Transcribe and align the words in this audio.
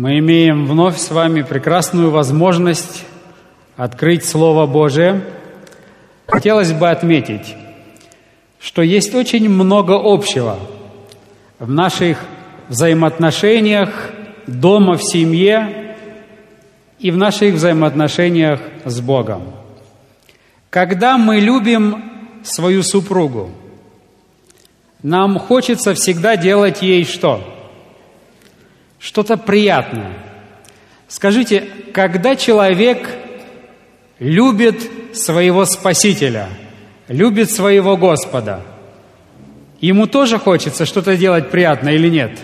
Мы 0.00 0.20
имеем 0.20 0.64
вновь 0.64 0.96
с 0.96 1.10
вами 1.10 1.42
прекрасную 1.42 2.12
возможность 2.12 3.04
открыть 3.76 4.24
Слово 4.24 4.64
Божие. 4.64 5.24
Хотелось 6.28 6.72
бы 6.72 6.88
отметить, 6.88 7.56
что 8.60 8.82
есть 8.82 9.12
очень 9.16 9.48
много 9.48 9.98
общего 10.00 10.56
в 11.58 11.68
наших 11.68 12.24
взаимоотношениях 12.68 14.12
дома, 14.46 14.96
в 14.96 15.02
семье 15.02 15.96
и 17.00 17.10
в 17.10 17.16
наших 17.16 17.54
взаимоотношениях 17.54 18.60
с 18.84 19.00
Богом. 19.00 19.52
Когда 20.70 21.18
мы 21.18 21.40
любим 21.40 22.04
свою 22.44 22.84
супругу, 22.84 23.50
нам 25.02 25.40
хочется 25.40 25.94
всегда 25.94 26.36
делать 26.36 26.82
ей 26.82 27.04
что? 27.04 27.57
Что-то 28.98 29.36
приятное. 29.36 30.12
Скажите, 31.08 31.68
когда 31.92 32.36
человек 32.36 33.08
любит 34.18 35.16
своего 35.16 35.64
Спасителя, 35.64 36.48
любит 37.08 37.50
своего 37.50 37.96
Господа, 37.96 38.62
ему 39.80 40.06
тоже 40.06 40.38
хочется 40.38 40.84
что-то 40.84 41.16
делать 41.16 41.50
приятное 41.50 41.94
или 41.94 42.08
нет? 42.08 42.38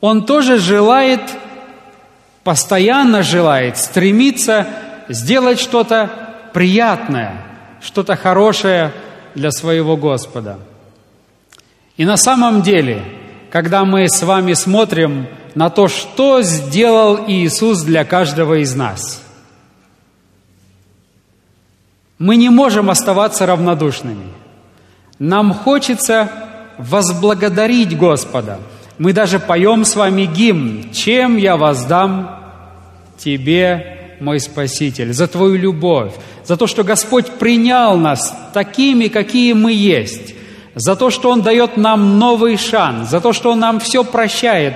Он 0.00 0.24
тоже 0.24 0.58
желает, 0.58 1.20
постоянно 2.42 3.22
желает, 3.22 3.76
стремится 3.76 4.66
сделать 5.08 5.60
что-то 5.60 6.10
приятное, 6.52 7.44
что-то 7.80 8.16
хорошее 8.16 8.92
для 9.34 9.50
своего 9.50 9.96
Господа. 9.96 10.58
И 11.96 12.04
на 12.04 12.16
самом 12.16 12.62
деле, 12.62 13.02
когда 13.50 13.84
мы 13.84 14.08
с 14.08 14.22
вами 14.22 14.54
смотрим 14.54 15.26
на 15.54 15.70
то, 15.70 15.88
что 15.88 16.42
сделал 16.42 17.24
Иисус 17.26 17.82
для 17.82 18.04
каждого 18.04 18.60
из 18.60 18.74
нас, 18.74 19.22
мы 22.18 22.36
не 22.36 22.48
можем 22.48 22.90
оставаться 22.90 23.46
равнодушными. 23.46 24.26
Нам 25.18 25.52
хочется 25.52 26.30
возблагодарить 26.78 27.96
Господа. 27.96 28.58
Мы 28.98 29.12
даже 29.12 29.38
поем 29.38 29.84
с 29.84 29.96
вами 29.96 30.24
гимн 30.24 30.92
«Чем 30.92 31.36
я 31.36 31.56
воздам 31.56 32.30
Тебе, 33.18 34.16
мой 34.20 34.40
Спаситель, 34.40 35.12
за 35.12 35.26
Твою 35.26 35.56
любовь, 35.56 36.12
за 36.44 36.56
то, 36.56 36.66
что 36.66 36.84
Господь 36.84 37.30
принял 37.38 37.96
нас 37.96 38.34
такими, 38.54 39.08
какие 39.08 39.52
мы 39.52 39.72
есть, 39.72 40.35
за 40.76 40.94
то, 40.94 41.08
что 41.08 41.30
Он 41.30 41.40
дает 41.40 41.78
нам 41.78 42.18
новый 42.18 42.58
шанс, 42.58 43.08
за 43.08 43.20
то, 43.20 43.32
что 43.32 43.52
Он 43.52 43.58
нам 43.58 43.80
все 43.80 44.04
прощает. 44.04 44.74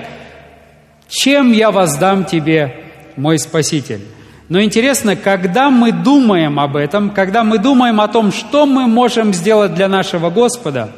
Чем 1.07 1.51
я 1.51 1.69
воздам 1.69 2.25
Тебе, 2.25 2.75
мой 3.15 3.37
Спаситель? 3.37 4.01
Но 4.49 4.61
интересно, 4.61 5.15
когда 5.15 5.69
мы 5.69 5.91
думаем 5.91 6.59
об 6.59 6.75
этом, 6.75 7.11
когда 7.11 7.43
мы 7.43 7.59
думаем 7.59 8.01
о 8.01 8.07
том, 8.07 8.31
что 8.31 8.65
мы 8.65 8.87
можем 8.87 9.31
сделать 9.31 9.75
для 9.75 9.87
нашего 9.87 10.31
Господа, 10.31 10.91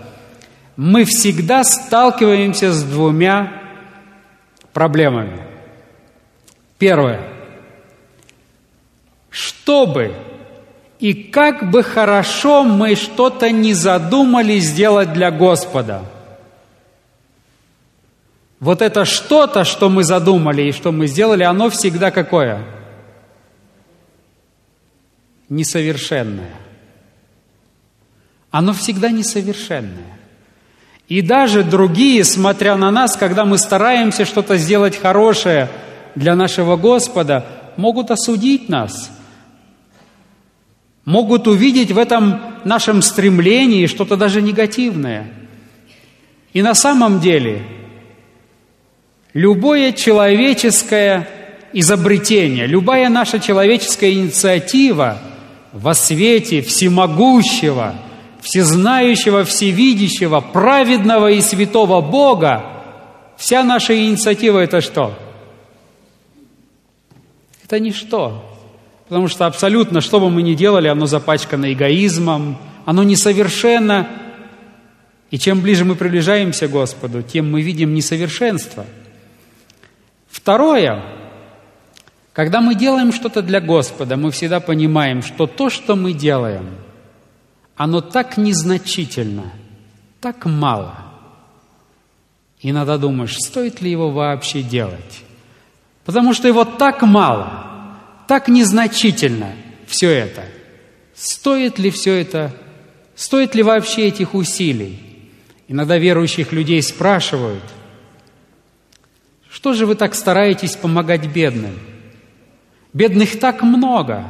мы 0.77 1.03
всегда 1.03 1.65
сталкиваемся 1.65 2.71
с 2.71 2.81
двумя 2.83 3.61
проблемами. 4.71 5.41
Первое. 6.79 7.19
Чтобы 9.29 10.15
и 11.03 11.13
как 11.13 11.69
бы 11.69 11.83
хорошо 11.83 12.63
мы 12.63 12.95
что-то 12.95 13.51
не 13.51 13.73
задумали 13.73 14.57
сделать 14.59 15.11
для 15.11 15.31
Господа. 15.31 16.05
Вот 18.61 18.81
это 18.81 19.03
что-то, 19.03 19.65
что 19.65 19.89
мы 19.89 20.05
задумали 20.05 20.61
и 20.61 20.71
что 20.71 20.93
мы 20.93 21.07
сделали, 21.07 21.43
оно 21.43 21.69
всегда 21.69 22.09
какое? 22.09 22.63
Несовершенное. 25.49 26.55
Оно 28.49 28.71
всегда 28.71 29.09
несовершенное. 29.09 30.17
И 31.09 31.21
даже 31.21 31.63
другие, 31.63 32.23
смотря 32.23 32.77
на 32.77 32.91
нас, 32.91 33.17
когда 33.17 33.43
мы 33.43 33.57
стараемся 33.57 34.23
что-то 34.23 34.55
сделать 34.55 34.97
хорошее 34.97 35.67
для 36.15 36.33
нашего 36.37 36.77
Господа, 36.77 37.45
могут 37.75 38.09
осудить 38.09 38.69
нас– 38.69 39.11
могут 41.05 41.47
увидеть 41.47 41.91
в 41.91 41.97
этом 41.97 42.41
нашем 42.63 43.01
стремлении 43.01 43.87
что-то 43.87 44.15
даже 44.15 44.41
негативное. 44.41 45.27
И 46.53 46.61
на 46.61 46.75
самом 46.75 47.19
деле 47.19 47.63
любое 49.33 49.91
человеческое 49.91 51.27
изобретение, 51.73 52.67
любая 52.67 53.09
наша 53.09 53.39
человеческая 53.39 54.13
инициатива 54.13 55.19
во 55.73 55.93
свете 55.95 56.61
всемогущего, 56.61 57.95
всезнающего, 58.41 59.43
всевидящего, 59.43 60.39
праведного 60.39 61.31
и 61.31 61.41
святого 61.41 62.01
Бога, 62.01 62.63
вся 63.37 63.63
наша 63.63 63.97
инициатива– 63.97 64.59
это 64.59 64.81
что? 64.81 65.17
Это 67.65 67.79
ничто. 67.79 68.52
Потому 69.07 69.27
что 69.27 69.45
абсолютно, 69.45 70.01
что 70.01 70.19
бы 70.19 70.29
мы 70.29 70.41
ни 70.41 70.53
делали, 70.53 70.87
оно 70.87 71.05
запачкано 71.05 71.73
эгоизмом, 71.73 72.57
оно 72.85 73.03
несовершенно. 73.03 74.07
И 75.29 75.37
чем 75.37 75.61
ближе 75.61 75.83
мы 75.83 75.95
приближаемся 75.95 76.67
к 76.67 76.71
Господу, 76.71 77.21
тем 77.21 77.51
мы 77.51 77.61
видим 77.61 77.93
несовершенство. 77.93 78.85
Второе, 80.29 81.03
когда 82.33 82.61
мы 82.61 82.75
делаем 82.75 83.11
что-то 83.11 83.41
для 83.41 83.59
Господа, 83.59 84.15
мы 84.15 84.31
всегда 84.31 84.59
понимаем, 84.59 85.21
что 85.21 85.47
то, 85.47 85.69
что 85.69 85.95
мы 85.95 86.13
делаем, 86.13 86.69
оно 87.75 88.01
так 88.01 88.37
незначительно, 88.37 89.51
так 90.21 90.45
мало. 90.45 90.97
Иногда 92.61 92.97
думаешь, 92.97 93.35
стоит 93.35 93.81
ли 93.81 93.91
его 93.91 94.11
вообще 94.11 94.61
делать? 94.61 95.23
Потому 96.05 96.33
что 96.33 96.47
его 96.47 96.63
так 96.63 97.01
мало– 97.01 97.67
так 98.27 98.47
незначительно 98.47 99.51
все 99.87 100.09
это. 100.09 100.45
Стоит 101.15 101.79
ли 101.79 101.91
все 101.91 102.15
это, 102.15 102.55
стоит 103.15 103.55
ли 103.55 103.63
вообще 103.63 104.07
этих 104.07 104.33
усилий? 104.33 104.99
Иногда 105.67 105.97
верующих 105.97 106.51
людей 106.51 106.81
спрашивают, 106.81 107.63
что 109.49 109.73
же 109.73 109.85
вы 109.85 109.95
так 109.95 110.15
стараетесь 110.15 110.75
помогать 110.75 111.27
бедным? 111.27 111.77
Бедных 112.91 113.39
так 113.39 113.61
много. 113.61 114.25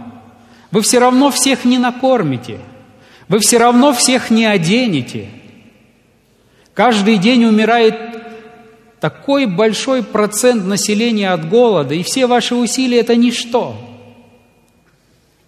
Вы 0.69 0.81
все 0.81 0.99
равно 0.99 1.31
всех 1.31 1.65
не 1.65 1.77
накормите. 1.77 2.59
Вы 3.27 3.39
все 3.39 3.57
равно 3.57 3.93
всех 3.93 4.29
не 4.29 4.45
оденете. 4.45 5.29
Каждый 6.73 7.17
день 7.17 7.45
умирает 7.45 8.22
такой 9.03 9.47
большой 9.47 10.01
процент 10.01 10.63
населения 10.63 11.31
от 11.31 11.49
голода, 11.49 11.93
и 11.93 12.03
все 12.03 12.25
ваши 12.25 12.55
усилия– 12.55 12.99
это 13.01 13.17
ничто. 13.17 13.75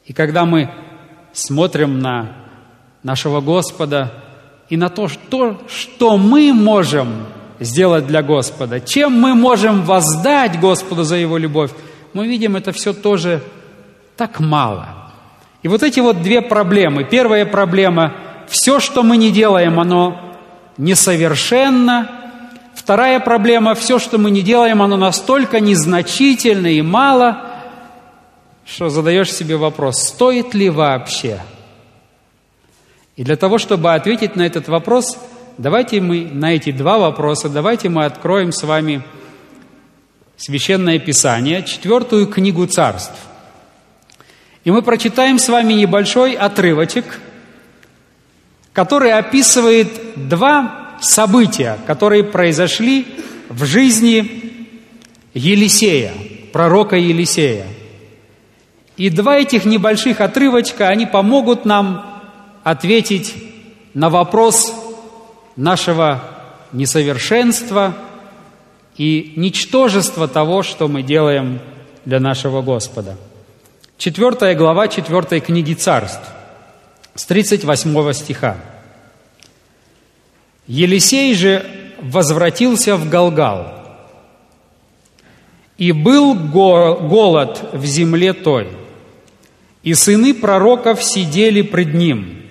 И 0.04 0.12
когда 0.12 0.44
мы 0.44 0.70
смотрим 1.32 2.00
на 2.00 2.34
нашего 3.02 3.40
Господа 3.40 4.12
и 4.68 4.76
на 4.76 4.90
то, 4.90 5.08
что, 5.08 5.62
что 5.70 6.18
мы 6.18 6.52
можем 6.52 7.28
сделать 7.62 8.06
для 8.08 8.22
Господа, 8.22 8.82
чем 8.82 9.14
мы 9.14 9.36
можем 9.36 9.84
воздать 9.84 10.60
Господу 10.60 11.06
за 11.06 11.16
Его 11.16 11.38
любовь, 11.38 11.72
мы 12.12 12.28
видим 12.28 12.58
это 12.58 12.74
все 12.74 12.92
тоже 12.92 13.42
так 14.18 14.42
мало. 14.42 15.14
И 15.64 15.70
вот 15.70 15.82
эти 15.82 16.02
вот 16.02 16.22
две 16.22 16.42
проблемы. 16.42 17.06
Первая 17.06 17.46
проблема– 17.46 18.16
все, 18.50 18.82
что 18.82 19.02
мы 19.02 19.16
не 19.16 19.32
делаем, 19.32 19.80
оно 19.80 20.36
несовершенно– 20.78 22.10
Вторая 22.86 23.20
проблема, 23.20 23.74
все, 23.74 23.98
что 23.98 24.20
мы 24.20 24.30
не 24.30 24.44
делаем, 24.44 24.80
оно 24.84 24.96
настолько 24.96 25.60
незначительно 25.60 26.68
и 26.68 26.84
мало, 26.84 27.64
что 28.64 28.90
задаешь 28.90 29.34
себе 29.34 29.58
вопрос, 29.58 30.04
стоит 30.04 30.54
ли 30.54 30.70
вообще? 30.70 31.42
И 33.16 33.24
для 33.24 33.38
того, 33.38 33.58
чтобы 33.58 33.96
ответить 33.96 34.36
на 34.36 34.44
этот 34.44 34.68
вопрос, 34.68 35.18
давайте 35.58 36.00
мы 36.00 36.30
на 36.32 36.54
эти 36.54 36.72
два 36.72 37.00
вопроса, 37.00 37.50
давайте 37.50 37.90
мы 37.90 38.06
откроем 38.06 38.52
с 38.52 38.62
вами 38.62 39.02
Священное 40.38 41.00
Писание, 41.00 41.64
четвертую 41.64 42.28
книгу 42.28 42.68
царств. 42.68 43.18
И 44.64 44.70
мы 44.70 44.84
прочитаем 44.84 45.40
с 45.40 45.50
вами 45.50 45.74
небольшой 45.74 46.34
отрывочек, 46.34 47.20
который 48.74 49.12
описывает 49.12 49.90
два 50.30 50.85
события, 51.06 51.78
которые 51.88 52.24
произошли 52.24 53.06
в 53.50 53.64
жизни 53.66 54.70
Елисея, 55.34 56.14
пророка 56.52 56.96
Елисея. 56.96 57.68
И 58.98 59.10
два 59.10 59.38
этих 59.38 59.66
небольших 59.66 60.22
отрывочка, 60.22 60.88
они 60.88 61.06
помогут 61.06 61.66
нам 61.66 62.22
ответить 62.64 63.36
на 63.94 64.10
вопрос 64.10 64.74
нашего 65.56 66.24
несовершенства 66.72 67.96
и 68.98 69.34
ничтожество 69.36 70.28
того, 70.28 70.64
что 70.64 70.88
мы 70.88 71.04
делаем 71.04 71.60
для 72.06 72.20
нашего 72.20 72.62
Господа. 72.62 73.18
Четвертая 73.98 74.56
глава 74.56 74.88
четвертой 74.88 75.42
книги 75.42 75.74
царств, 75.74 76.28
с 77.16 77.26
38 77.26 78.14
стиха. 78.14 78.58
Елисей 80.68 81.34
же 81.36 81.66
возвратился 82.00 82.98
в 82.98 83.10
Галгал, 83.10 83.76
и 85.78 85.92
был 85.92 86.36
голод 86.36 87.70
в 87.74 87.86
земле 87.86 88.34
той, 88.34 88.70
и 89.84 89.94
сыны 89.94 90.34
пророков 90.34 91.04
сидели 91.04 91.62
пред 91.62 91.94
ним. 91.94 92.42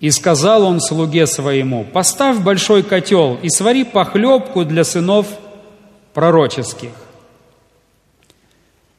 И 0.00 0.10
сказал 0.10 0.64
он 0.64 0.80
слуге 0.80 1.26
своему, 1.26 1.84
поставь 1.84 2.38
большой 2.38 2.82
котел 2.82 3.38
и 3.40 3.48
свари 3.48 3.84
похлебку 3.84 4.64
для 4.64 4.84
сынов 4.84 5.26
пророческих. 6.12 6.90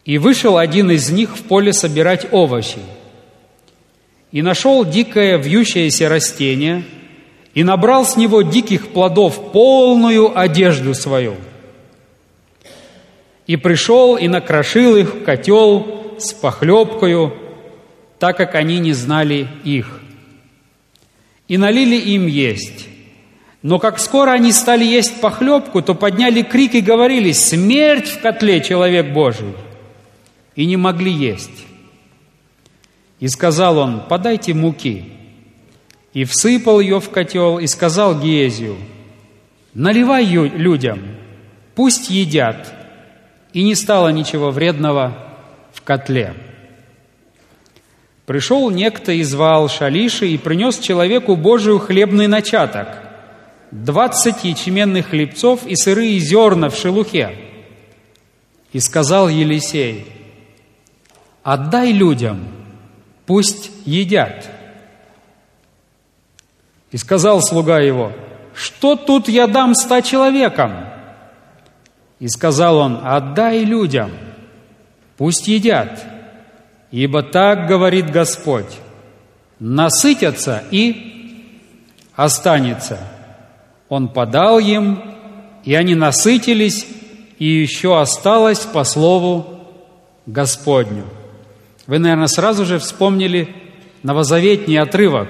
И 0.06 0.18
вышел 0.18 0.58
один 0.58 0.92
из 0.92 1.10
них 1.10 1.36
в 1.36 1.44
поле 1.44 1.74
собирать 1.74 2.28
овощи. 2.32 2.80
И 4.32 4.42
нашел 4.42 4.86
дикое 4.86 5.38
вьющееся 5.38 6.10
растение, 6.10 6.86
и 7.56 7.64
набрал 7.64 8.06
с 8.06 8.16
него 8.16 8.44
диких 8.44 8.90
плодов 8.90 9.52
полную 9.52 10.38
одежду 10.38 10.94
свою. 10.94 11.36
И 13.48 13.56
пришел 13.56 14.18
и 14.18 14.28
накрошил 14.28 14.96
их 14.96 15.16
в 15.16 15.24
котел 15.24 16.16
с 16.20 16.34
похлебкою, 16.34 17.34
так 18.20 18.38
как 18.38 18.54
они 18.54 18.78
не 18.78 18.94
знали 18.94 19.48
их. 19.64 20.02
И 21.48 21.58
налили 21.58 21.96
им 21.96 22.28
есть. 22.28 22.88
Но 23.64 23.80
как 23.80 24.00
скоро 24.00 24.32
они 24.32 24.52
стали 24.52 24.86
есть 24.86 25.20
похлебку, 25.20 25.82
то 25.82 25.96
подняли 25.96 26.44
крик 26.44 26.76
и 26.76 26.82
говорили 26.82 27.32
«Смерть 27.32 28.10
в 28.10 28.22
котле, 28.22 28.62
человек 28.62 29.12
Божий!» 29.12 29.54
и 30.56 30.66
не 30.66 30.78
могли 30.78 31.12
есть. 31.12 31.66
И 33.20 33.28
сказал 33.28 33.78
он, 33.78 34.04
подайте 34.08 34.54
муки. 34.54 35.12
И 36.16 36.24
всыпал 36.24 36.80
ее 36.80 37.02
в 37.02 37.10
котел 37.10 37.60
и 37.60 37.68
сказал 37.68 38.18
Гезию, 38.18 38.78
наливай 39.74 40.24
ее 40.24 40.48
людям, 40.48 41.02
пусть 41.76 42.10
едят. 42.10 42.74
И 43.52 43.64
не 43.64 43.76
стало 43.76 44.08
ничего 44.10 44.50
вредного 44.50 45.36
в 45.74 45.82
котле. 45.82 46.34
Пришел 48.26 48.70
некто 48.72 49.12
и 49.12 49.24
звал 49.24 49.68
Шалиши 49.68 50.30
и 50.30 50.38
принес 50.38 50.80
человеку 50.80 51.36
Божию 51.36 51.80
хлебный 51.80 52.28
начаток, 52.28 52.88
двадцать 53.72 54.46
ячменных 54.46 55.10
хлебцов 55.10 55.68
и 55.68 55.76
сырые 55.76 56.18
зерна 56.20 56.70
в 56.70 56.78
шелухе. 56.78 57.36
И 58.72 58.80
сказал 58.80 59.28
Елисей, 59.28 60.06
отдай 61.44 61.92
людям, 61.92 62.48
пусть 63.26 63.70
едят. 63.86 64.55
И 66.96 66.98
сказал 66.98 67.42
слуга 67.42 67.80
его, 67.80 68.14
что 68.54 68.96
тут 68.96 69.28
я 69.28 69.48
дам 69.48 69.76
ста 69.76 70.02
человекам? 70.02 70.94
И 72.22 72.30
сказал 72.30 72.78
он, 72.78 73.02
отдай 73.04 73.66
людям, 73.66 74.12
пусть 75.18 75.50
едят, 75.50 76.02
ибо 76.92 77.22
так 77.22 77.68
говорит 77.68 78.12
Господь, 78.12 78.78
насытятся 79.60 80.64
и 80.72 81.52
останется. 82.16 83.00
Он 83.90 84.08
подал 84.08 84.60
им, 84.60 85.02
и 85.66 85.76
они 85.76 85.96
насытились, 85.96 86.88
и 87.40 87.46
еще 87.46 88.00
осталось 88.00 88.62
по 88.62 88.86
слову 88.86 89.68
Господню. 90.26 91.04
Вы, 91.88 92.00
наверное, 92.00 92.28
сразу 92.28 92.66
же 92.66 92.80
вспомнили 92.80 93.54
новозаветний 94.02 94.80
отрывок. 94.80 95.28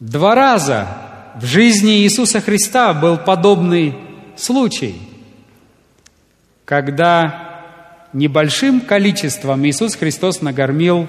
Два 0.00 0.34
раза 0.34 0.88
в 1.34 1.44
жизни 1.44 1.98
Иисуса 1.98 2.40
Христа 2.40 2.94
был 2.94 3.18
подобный 3.18 3.94
случай, 4.34 4.94
когда 6.64 7.66
небольшим 8.14 8.80
количеством 8.80 9.66
Иисус 9.66 9.96
Христос 9.96 10.40
нагормил 10.40 11.06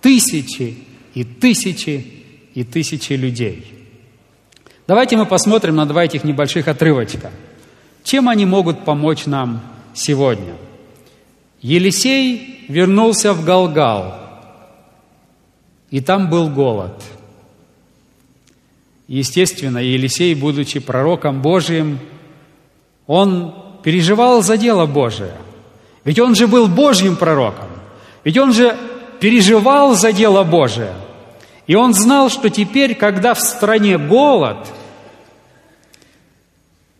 тысячи 0.00 0.78
и 1.12 1.22
тысячи 1.22 2.24
и 2.54 2.64
тысячи 2.64 3.12
людей. 3.12 3.70
Давайте 4.86 5.18
мы 5.18 5.26
посмотрим 5.26 5.76
на 5.76 5.84
два 5.84 6.04
этих 6.04 6.24
небольших 6.24 6.66
отрывочка. 6.66 7.30
Чем 8.04 8.30
они 8.30 8.46
могут 8.46 8.86
помочь 8.86 9.26
нам 9.26 9.60
сегодня? 9.92 10.54
Елисей 11.60 12.64
вернулся 12.68 13.34
в 13.34 13.44
Галгал, 13.44 14.18
и 15.90 16.00
там 16.00 16.30
был 16.30 16.48
голод. 16.48 17.02
Естественно, 19.06 19.78
Елисей, 19.78 20.34
будучи 20.34 20.80
пророком 20.80 21.42
Божиим, 21.42 21.98
он 23.06 23.54
переживал 23.82 24.42
за 24.42 24.56
дело 24.56 24.86
Божие. 24.86 25.34
Ведь 26.04 26.18
он 26.18 26.34
же 26.34 26.46
был 26.46 26.68
Божьим 26.68 27.16
пророком. 27.16 27.68
Ведь 28.24 28.38
он 28.38 28.52
же 28.52 28.76
переживал 29.20 29.94
за 29.94 30.12
дело 30.12 30.42
Божие. 30.42 30.94
И 31.66 31.74
он 31.74 31.94
знал, 31.94 32.30
что 32.30 32.50
теперь, 32.50 32.94
когда 32.94 33.34
в 33.34 33.40
стране 33.40 33.98
голод, 33.98 34.66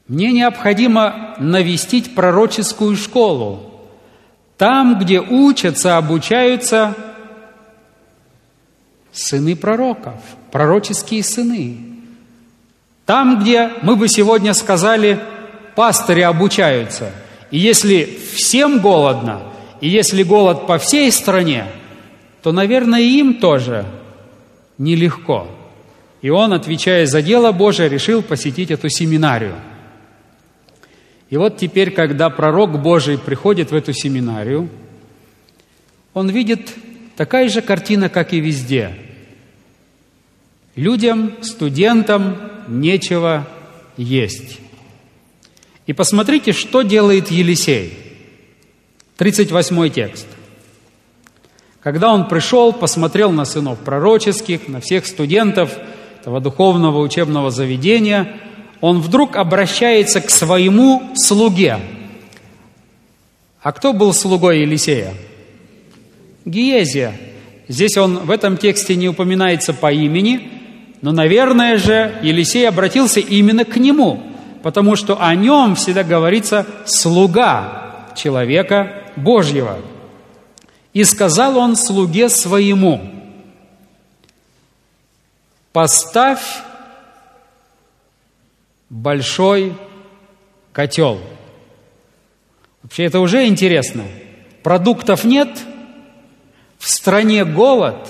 мне 0.08 0.32
необходимо 0.32 1.34
навестить 1.38 2.14
пророческую 2.14 2.96
школу, 2.96 3.70
там, 4.58 4.98
где 4.98 5.20
учатся, 5.20 5.96
обучаются 5.96 6.94
сыны 9.12 9.56
пророков, 9.56 10.20
пророческие 10.50 11.22
сыны. 11.22 11.93
Там, 13.06 13.40
где 13.40 13.70
мы 13.82 13.96
бы 13.96 14.08
сегодня 14.08 14.54
сказали, 14.54 15.20
пастыри 15.74 16.22
обучаются. 16.22 17.12
И 17.50 17.58
если 17.58 18.18
всем 18.34 18.80
голодно, 18.80 19.42
и 19.80 19.88
если 19.88 20.22
голод 20.22 20.66
по 20.66 20.78
всей 20.78 21.12
стране, 21.12 21.66
то, 22.42 22.52
наверное, 22.52 23.00
им 23.00 23.34
тоже 23.34 23.84
нелегко. 24.78 25.48
И 26.22 26.30
он, 26.30 26.52
отвечая 26.52 27.06
за 27.06 27.20
дело 27.20 27.52
Божие, 27.52 27.88
решил 27.88 28.22
посетить 28.22 28.70
эту 28.70 28.88
семинарию– 28.88 29.54
и 31.34 31.36
вот 31.36 31.56
теперь, 31.56 31.90
когда 31.90 32.30
пророк 32.30 32.80
Божий 32.80 33.18
приходит 33.18 33.72
в 33.72 33.74
эту 33.74 33.92
семинарию, 33.92 34.68
он 36.12 36.28
видит 36.28 36.72
такая 37.16 37.48
же 37.48 37.60
картина, 37.60 38.08
как 38.08 38.32
и 38.32 38.38
везде. 38.38 38.96
Людям, 40.76 41.32
студентам 41.42 42.36
нечего 42.68 43.46
есть. 43.96 44.58
И 45.86 45.92
посмотрите, 45.92 46.52
что 46.52 46.82
делает 46.82 47.30
Елисей. 47.30 47.98
38 49.16 49.90
текст. 49.90 50.26
Когда 51.80 52.12
он 52.12 52.28
пришел, 52.28 52.72
посмотрел 52.72 53.30
на 53.30 53.44
сынов 53.44 53.78
пророческих, 53.80 54.68
на 54.68 54.80
всех 54.80 55.06
студентов 55.06 55.76
этого 56.20 56.40
духовного 56.40 57.00
учебного 57.00 57.50
заведения– 57.50 58.40
он 58.84 59.00
вдруг 59.00 59.36
обращается 59.36 60.20
к 60.20 60.28
своему 60.28 61.02
слуге. 61.14 61.78
А 63.62 63.72
кто 63.72 63.94
был 63.94 64.12
слугой 64.12 64.60
Елисея? 64.60 65.14
Гиезия. 66.44 67.14
Здесь 67.66 67.96
он 67.96 68.18
в 68.18 68.30
этом 68.30 68.58
тексте 68.58 68.94
не 68.94 69.08
упоминается 69.08 69.72
по 69.72 69.90
имени, 69.90 70.53
но, 71.04 71.12
наверное 71.12 71.76
же, 71.76 72.18
Елисей 72.22 72.66
обратился 72.66 73.20
именно 73.20 73.66
к 73.66 73.76
нему, 73.76 74.22
потому 74.62 74.96
что 74.96 75.22
о 75.22 75.34
нем 75.34 75.74
всегда 75.74 76.02
говорится 76.02 76.66
«слуга 76.86 78.06
человека 78.16 79.02
Божьего». 79.14 79.76
И 80.94 81.04
сказал 81.04 81.58
он 81.58 81.76
слуге 81.76 82.30
своему, 82.30 83.02
«Поставь 85.74 86.40
большой 88.88 89.76
котел. 90.72 91.20
Вообще 92.82 93.04
это 93.04 93.20
уже 93.20 93.46
интересно. 93.46 94.04
Продуктов 94.62 95.24
нет, 95.24 95.50
в 96.78 96.88
стране 96.88 97.44
голод. 97.44 98.08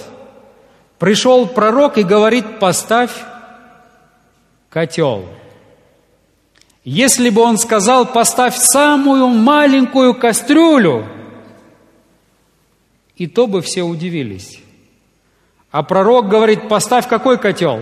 Пришел 0.99 1.47
пророк 1.47 1.99
и 1.99 2.03
говорит, 2.03 2.59
поставь 2.59 3.13
котел. 4.71 5.27
Если 6.85 7.31
бы 7.31 7.43
он 7.43 7.59
сказал, 7.59 8.07
поставь 8.07 8.57
самую 8.57 9.29
маленькую 9.29 10.15
кастрюлю, 10.15 11.07
и 13.17 13.27
то 13.27 13.47
бы 13.47 13.63
все 13.63 13.83
удивились. 13.83 14.61
А 15.71 15.83
пророк 15.83 16.29
говорит, 16.29 16.69
поставь 16.69 17.09
какой 17.09 17.39
котел? 17.39 17.81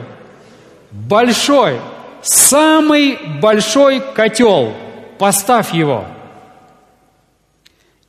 Большой. 0.90 1.81
самый 2.23 3.19
большой 3.40 4.00
котел, 4.00 4.73
поставь 5.19 5.75
его, 5.75 6.04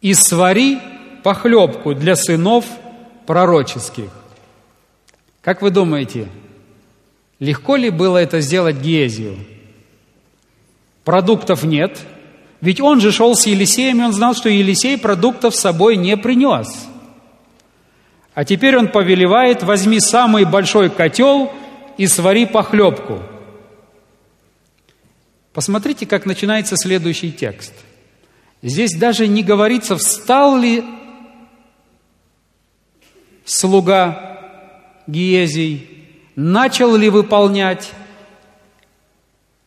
и 0.01 0.13
свари 0.13 0.79
похлебку 1.23 1.95
для 1.95 2.15
сынов 2.15 2.65
пророческих. 3.25 4.11
Как 5.43 5.61
вы 5.61 5.71
думаете, 5.71 6.29
легко 7.39 7.75
ли 7.75 7.89
было 7.89 8.17
это 8.17 8.39
сделать 8.39 8.77
Гезию? 8.77 9.37
Продуктов 11.03 11.63
нет, 11.63 11.99
ведь 12.61 12.79
он 12.79 13.01
же 13.01 13.11
шел 13.11 13.35
с 13.35 13.45
Елисеем, 13.45 13.99
и 13.99 14.05
он 14.05 14.13
знал, 14.13 14.35
что 14.35 14.47
Елисей 14.47 14.97
продуктов 14.97 15.53
с 15.53 15.59
собой 15.59 15.97
не 15.97 16.15
принес. 16.15 16.87
А 18.33 18.45
теперь 18.45 18.77
он 18.77 18.87
повелевает, 18.87 19.63
возьми 19.63 19.99
самый 19.99 20.45
большой 20.45 20.89
котел 20.89 21.51
и 21.97 22.07
свари 22.07 22.45
похлебку. 22.45 23.21
Посмотрите, 25.51 26.05
как 26.05 26.25
начинается 26.25 26.77
следующий 26.77 27.33
текст. 27.33 27.73
Здесь 28.61 28.95
даже 28.95 29.27
не 29.27 29.43
говорится, 29.43 29.97
встал 29.97 30.57
ли 30.57 30.85
слуга 33.43 34.32
Гиезий, 35.07 35.87
начал 36.35 36.95
ли 36.95 37.09
выполнять, 37.09 37.91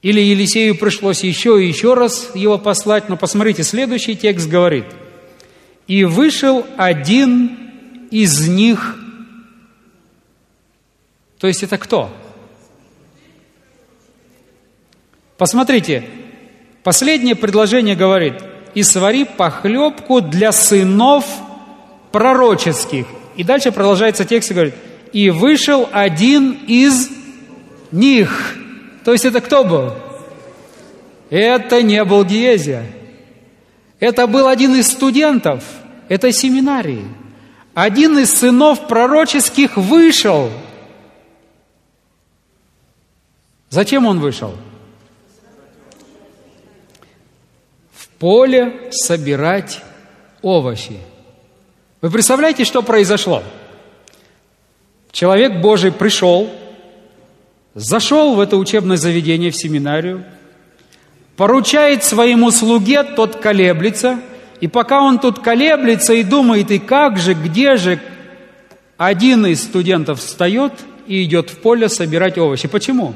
или 0.06 0.20
Елисею 0.20 0.76
пришлось 0.76 1.24
еще 1.24 1.60
и 1.60 1.66
еще 1.66 1.94
раз 1.94 2.30
его 2.34 2.58
послать. 2.58 3.08
Но 3.08 3.16
посмотрите, 3.16 3.64
следующий 3.64 4.14
текст 4.14 4.48
говорит, 4.48 4.84
«И 5.88 6.04
вышел 6.04 6.64
один 6.76 8.06
из 8.12 8.46
них». 8.46 8.96
То 11.38 11.48
есть 11.48 11.64
это 11.64 11.76
кто? 11.76 12.10
Посмотрите, 15.38 16.08
последнее 16.84 17.34
предложение 17.34 17.96
говорит, 17.96 18.34
«И 18.74 18.84
свари 18.84 19.24
похлебку 19.24 20.20
для 20.20 20.52
сынов 20.52 21.26
пророческих». 22.12 23.06
И 23.36 23.42
дальше 23.42 23.72
продолжается 23.72 24.24
текст 24.24 24.50
и 24.50 24.54
говорит, 24.54 24.74
«И 25.12 25.30
вышел 25.30 25.88
один 25.92 26.52
из 26.66 27.10
них». 27.90 28.56
То 29.04 29.12
есть 29.12 29.24
это 29.24 29.40
кто 29.40 29.64
был? 29.64 29.94
Это 31.30 31.82
не 31.82 32.04
был 32.04 32.24
Гиезия. 32.24 32.86
Это 33.98 34.26
был 34.26 34.46
один 34.46 34.74
из 34.74 34.88
студентов 34.88 35.64
этой 36.08 36.32
семинарии. 36.32 37.04
Один 37.74 38.18
из 38.18 38.32
сынов 38.32 38.88
пророческих 38.88 39.76
вышел. 39.76 40.50
Зачем 43.70 44.06
он 44.06 44.20
вышел? 44.20 44.54
В 47.92 48.08
поле 48.18 48.90
собирать 48.92 49.82
овощи. 50.42 50.98
Вы 52.00 52.10
представляете, 52.10 52.64
что 52.64 52.82
произошло? 52.82 53.42
Человек 55.16 55.62
Божий 55.62 55.92
пришел, 55.92 56.52
зашел 57.72 58.34
в 58.34 58.40
это 58.40 58.58
учебное 58.58 58.98
заведение, 58.98 59.50
в 59.50 59.56
семинарию, 59.56 60.26
поручает 61.38 62.04
своему 62.04 62.50
слуге, 62.50 63.02
тот 63.02 63.36
колеблется, 63.36 64.20
и 64.60 64.68
пока 64.68 65.00
он 65.00 65.18
тут 65.18 65.38
колеблется 65.38 66.12
и 66.12 66.22
думает, 66.22 66.70
и 66.70 66.78
как 66.78 67.16
же, 67.16 67.32
где 67.32 67.76
же, 67.76 67.98
один 68.98 69.46
из 69.46 69.62
студентов 69.62 70.20
встает 70.20 70.74
и 71.06 71.24
идет 71.24 71.48
в 71.48 71.60
поле 71.60 71.88
собирать 71.88 72.36
овощи. 72.36 72.68
Почему? 72.68 73.14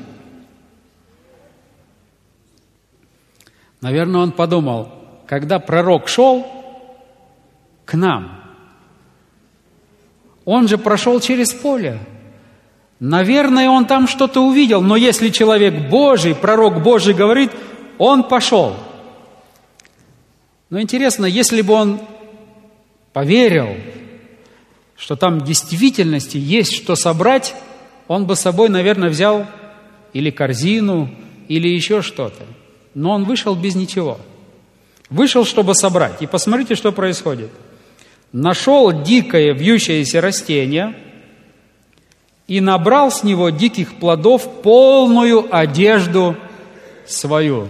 Наверное, 3.83 4.23
он 4.23 4.33
подумал, 4.33 4.89
когда 5.27 5.59
пророк 5.59 6.09
шел 6.09 6.47
к 7.85 7.93
нам, 7.93 8.40
он 10.45 10.69
же 10.69 10.79
прошел 10.79 11.21
через 11.21 11.53
поле. 11.53 11.99
Наверное, 12.99 13.69
он 13.71 13.87
там 13.87 14.07
что-то 14.07 14.41
увидел, 14.41 14.83
но 14.83 14.97
если 14.97 15.31
человек 15.31 15.89
Божий, 15.89 16.35
пророк 16.35 16.83
Божий 16.83 17.15
говорит, 17.15 17.51
он 17.99 18.25
пошел. 18.25 18.77
Но 20.69 20.81
интересно, 20.81 21.27
если 21.27 21.63
бы 21.63 21.75
он 21.75 22.01
поверил, 23.13 23.77
что 24.97 25.17
там 25.17 25.41
в 25.41 25.45
действительности 25.45 26.37
есть 26.37 26.75
что 26.75 26.95
собрать, 26.95 27.55
он 28.07 28.27
бы 28.27 28.37
с 28.37 28.41
собой, 28.41 28.69
наверное, 28.69 29.09
взял 29.09 29.47
или 30.13 30.31
корзину, 30.31 31.11
или 31.49 31.69
еще 31.69 32.03
что-то. 32.03 32.45
Но 32.95 33.13
он 33.13 33.25
вышел 33.25 33.55
без 33.55 33.75
ничего. 33.75 34.21
Вышел, 35.09 35.45
чтобы 35.45 35.75
собрать. 35.75 36.21
И 36.21 36.27
посмотрите, 36.27 36.75
что 36.75 36.93
происходит. 36.93 37.51
Нашел 38.33 39.03
дикое 39.03 39.53
вьющееся 39.53 40.21
растение– 40.21 40.95
и 42.51 42.61
набрал 42.61 43.13
с 43.13 43.23
него 43.23 43.51
диких 43.51 43.95
плодов 44.01 44.63
полную 44.63 45.47
одежду 45.57 46.37
свою. 47.07 47.69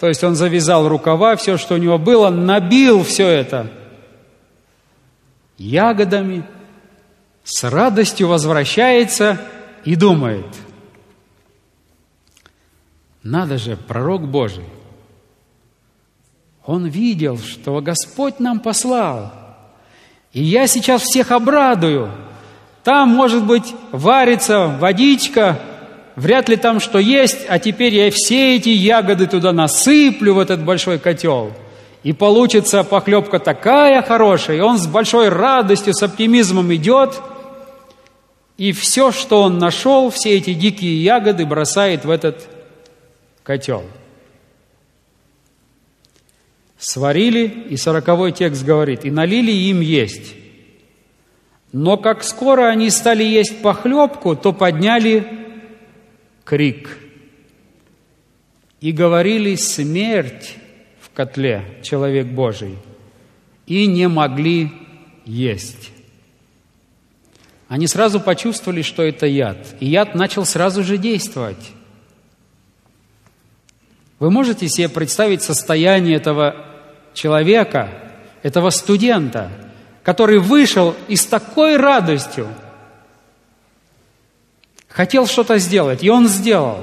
То 0.00 0.08
есть 0.08 0.24
он 0.24 0.34
завязал 0.34 0.88
рукава, 0.88 1.36
все, 1.36 1.56
что 1.56 1.74
у 1.74 1.78
него 1.78 1.96
было, 1.96 2.28
набил 2.28 3.04
все 3.04 3.28
это 3.28 3.70
ягодами, 5.58 6.42
с 7.44 7.62
радостью 7.62 8.26
возвращается 8.26 9.40
и 9.84 9.94
думает, 9.94 10.46
надо 13.22 13.58
же, 13.58 13.76
пророк 13.76 14.26
Божий, 14.26 14.66
он 16.66 16.88
видел, 16.88 17.38
что 17.38 17.80
Господь 17.80 18.40
нам 18.40 18.58
послал, 18.58 19.32
и 20.32 20.42
я 20.42 20.66
сейчас 20.66 21.02
всех 21.02 21.30
обрадую– 21.30 22.10
там, 22.88 23.10
может 23.10 23.44
быть, 23.44 23.74
варится 23.92 24.66
водичка, 24.66 25.60
вряд 26.16 26.48
ли 26.48 26.56
там 26.56 26.80
что 26.80 26.98
есть, 26.98 27.40
а 27.46 27.58
теперь 27.58 27.94
я 27.94 28.10
все 28.10 28.56
эти 28.56 28.70
ягоды 28.70 29.26
туда 29.26 29.52
насыплю 29.52 30.32
в 30.32 30.38
этот 30.38 30.64
большой 30.64 30.98
котел. 30.98 31.52
И 32.02 32.14
получится 32.14 32.84
похлебка 32.84 33.40
такая 33.40 34.00
хорошая, 34.00 34.56
и 34.56 34.60
он 34.60 34.78
с 34.78 34.86
большой 34.86 35.28
радостью, 35.28 35.92
с 35.92 36.02
оптимизмом 36.02 36.74
идет, 36.74 37.20
и 38.56 38.72
все, 38.72 39.12
что 39.12 39.42
он 39.42 39.58
нашел, 39.58 40.08
все 40.08 40.38
эти 40.38 40.54
дикие 40.54 41.04
ягоды 41.04 41.44
бросает 41.44 42.06
в 42.06 42.10
этот 42.10 42.48
котел. 43.42 43.82
Сварили, 46.78 47.66
и 47.68 47.76
сороковой 47.76 48.30
текст 48.32 48.64
говорит, 48.64 49.04
и 49.04 49.10
налили 49.10 49.50
им 49.50 49.80
есть. 49.80 50.34
Но 51.72 51.96
как 51.96 52.22
скоро 52.22 52.68
они 52.68 52.88
стали 52.90 53.24
есть 53.24 53.60
похлебку, 53.60 54.36
то 54.36 54.52
подняли 54.52 55.26
крик 56.44 56.98
и 58.80 58.92
говорили 58.92 59.56
«смерть 59.56 60.54
в 61.00 61.10
котле, 61.10 61.80
человек 61.82 62.28
Божий», 62.28 62.76
и 63.66 63.86
не 63.86 64.08
могли 64.08 64.70
есть. 65.24 65.90
Они 67.66 67.86
сразу 67.86 68.18
почувствовали, 68.20 68.82
что 68.82 69.02
это 69.02 69.26
яд, 69.26 69.58
и 69.80 69.86
яд 69.86 70.14
начал 70.14 70.46
сразу 70.46 70.82
же 70.82 70.96
действовать. 70.96 71.72
Вы 74.18 74.30
можете 74.30 74.68
себе 74.68 74.88
представить 74.88 75.42
состояние 75.42 76.16
этого 76.16 76.67
человека, 77.18 77.88
этого 78.42 78.70
студента– 78.70 79.50
который 80.08 80.38
вышел 80.38 80.94
и 81.06 81.16
с 81.16 81.26
такой 81.26 81.76
радостью 81.76 82.48
хотел 84.88 85.26
что-то 85.26 85.58
сделать, 85.58 86.02
и 86.02 86.08
он 86.08 86.28
сделал. 86.28 86.78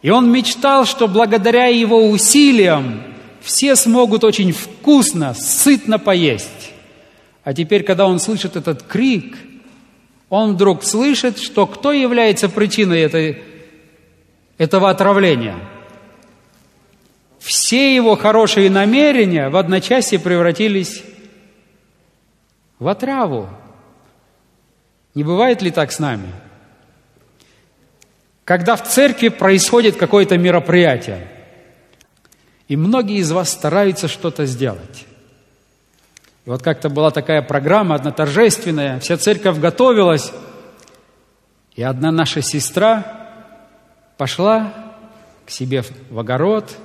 И 0.00 0.10
он 0.10 0.30
мечтал, 0.30 0.86
что 0.86 1.08
благодаря 1.08 1.66
его 1.66 2.08
усилиям 2.08 3.02
все 3.40 3.74
смогут 3.74 4.22
очень 4.22 4.52
вкусно, 4.52 5.34
сытно 5.34 5.98
поесть. 5.98 6.70
А 7.42 7.52
теперь, 7.52 7.82
когда 7.82 8.06
он 8.06 8.20
слышит 8.20 8.54
этот 8.54 8.84
крик, 8.84 9.36
он 10.28 10.54
вдруг 10.54 10.84
слышит, 10.84 11.40
что 11.40 11.66
кто 11.66 11.90
является 11.90 12.48
причиной 12.48 13.00
этой, 13.00 13.42
этого 14.56 14.88
отравления. 14.88 15.56
Все 17.46 17.94
его 17.94 18.16
хорошие 18.16 18.68
намерения 18.68 19.48
в 19.50 19.56
одночасье 19.56 20.18
превратились 20.18 21.04
в 22.80 22.88
отраву. 22.88 23.48
Не 25.14 25.22
бывает 25.22 25.62
ли 25.62 25.70
так 25.70 25.92
с 25.92 26.00
нами? 26.00 26.32
Когда 28.44 28.74
в 28.74 28.82
церкви 28.82 29.28
происходит 29.28 29.94
какое-то 29.94 30.36
мероприятие, 30.36 31.28
и 32.66 32.76
многие 32.76 33.18
из 33.18 33.30
вас 33.30 33.50
стараются 33.50 34.08
что-то 34.08 34.44
сделать. 34.44 35.06
И 36.46 36.50
вот 36.50 36.64
как-то 36.64 36.88
была 36.88 37.12
такая 37.12 37.42
программа, 37.42 37.94
одна 37.94 38.10
торжественная, 38.10 38.98
вся 38.98 39.18
церковь 39.18 39.60
готовилась, 39.60 40.32
и 41.76 41.84
одна 41.84 42.10
наша 42.10 42.42
сестра 42.42 43.28
пошла 44.16 44.74
к 45.46 45.50
себе 45.50 45.84
в 46.10 46.18
огород, 46.18 46.76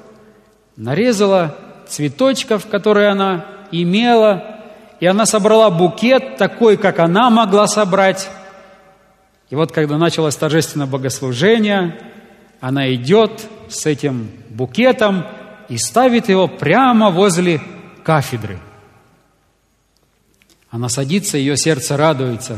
нарезала 0.75 1.55
цветочков, 1.87 2.67
которые 2.67 3.09
она 3.09 3.45
имела, 3.71 4.59
и 4.99 5.05
она 5.05 5.25
собрала 5.25 5.69
букет 5.69 6.37
такой, 6.37 6.77
как 6.77 6.99
она 6.99 7.29
могла 7.29 7.67
собрать. 7.67 8.29
И 9.49 9.55
вот 9.55 9.71
когда 9.71 9.97
началось 9.97 10.35
торжественное 10.35 10.87
богослужение, 10.87 11.99
она 12.59 12.93
идет 12.93 13.47
с 13.69 13.85
этим 13.85 14.29
букетом 14.49 15.25
и 15.67 15.77
ставит 15.77 16.29
его 16.29 16.47
прямо 16.47 17.09
возле 17.09 17.61
кафедры. 18.03 18.59
Она 20.69 20.87
садится, 20.87 21.37
ее 21.37 21.57
сердце 21.57 21.97
радуется. 21.97 22.57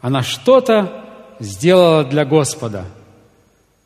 Она 0.00 0.22
что-то 0.22 1.04
сделала 1.40 2.04
для 2.04 2.24
Господа. 2.24 2.84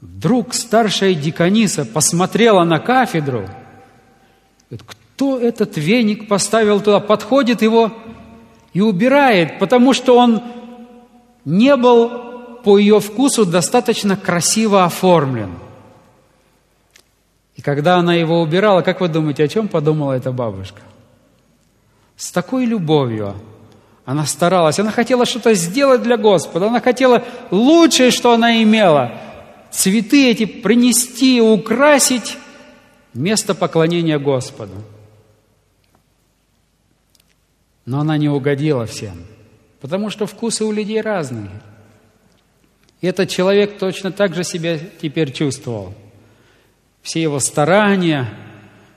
Вдруг 0.00 0.52
старшая 0.52 1.14
дикониса 1.14 1.84
посмотрела 1.84 2.64
на 2.64 2.80
кафедру. 2.80 3.48
Кто 5.22 5.38
этот 5.38 5.76
веник 5.76 6.26
поставил 6.26 6.80
туда? 6.80 6.98
Подходит 6.98 7.62
его 7.62 7.92
и 8.72 8.80
убирает, 8.80 9.60
потому 9.60 9.92
что 9.92 10.18
он 10.18 10.42
не 11.44 11.76
был 11.76 12.58
по 12.64 12.76
ее 12.76 12.98
вкусу 12.98 13.46
достаточно 13.46 14.16
красиво 14.16 14.82
оформлен. 14.82 15.50
И 17.54 17.62
когда 17.62 17.98
она 17.98 18.14
его 18.14 18.40
убирала, 18.40 18.82
как 18.82 19.00
вы 19.00 19.06
думаете, 19.06 19.44
о 19.44 19.48
чем 19.48 19.68
подумала 19.68 20.14
эта 20.14 20.32
бабушка? 20.32 20.80
С 22.16 22.32
такой 22.32 22.64
любовью 22.64 23.36
она 24.04 24.26
старалась, 24.26 24.80
она 24.80 24.90
хотела 24.90 25.24
что-то 25.24 25.54
сделать 25.54 26.02
для 26.02 26.16
Господа, 26.16 26.66
она 26.66 26.80
хотела 26.80 27.22
лучшее, 27.52 28.10
что 28.10 28.32
она 28.32 28.60
имела, 28.60 29.12
цветы 29.70 30.32
эти 30.32 30.46
принести, 30.46 31.40
украсить 31.40 32.38
место 33.14 33.54
поклонения 33.54 34.18
Господу. 34.18 34.74
Но 37.84 38.00
она 38.00 38.16
не 38.16 38.28
угодила 38.28 38.86
всем, 38.86 39.24
потому 39.80 40.10
что 40.10 40.26
вкусы 40.26 40.64
у 40.64 40.72
людей 40.72 41.00
разные. 41.00 41.50
И 43.00 43.06
этот 43.06 43.28
человек 43.28 43.78
точно 43.78 44.12
так 44.12 44.34
же 44.34 44.44
себя 44.44 44.78
теперь 45.00 45.32
чувствовал. 45.32 45.94
Все 47.02 47.20
его 47.20 47.40
старания, 47.40 48.28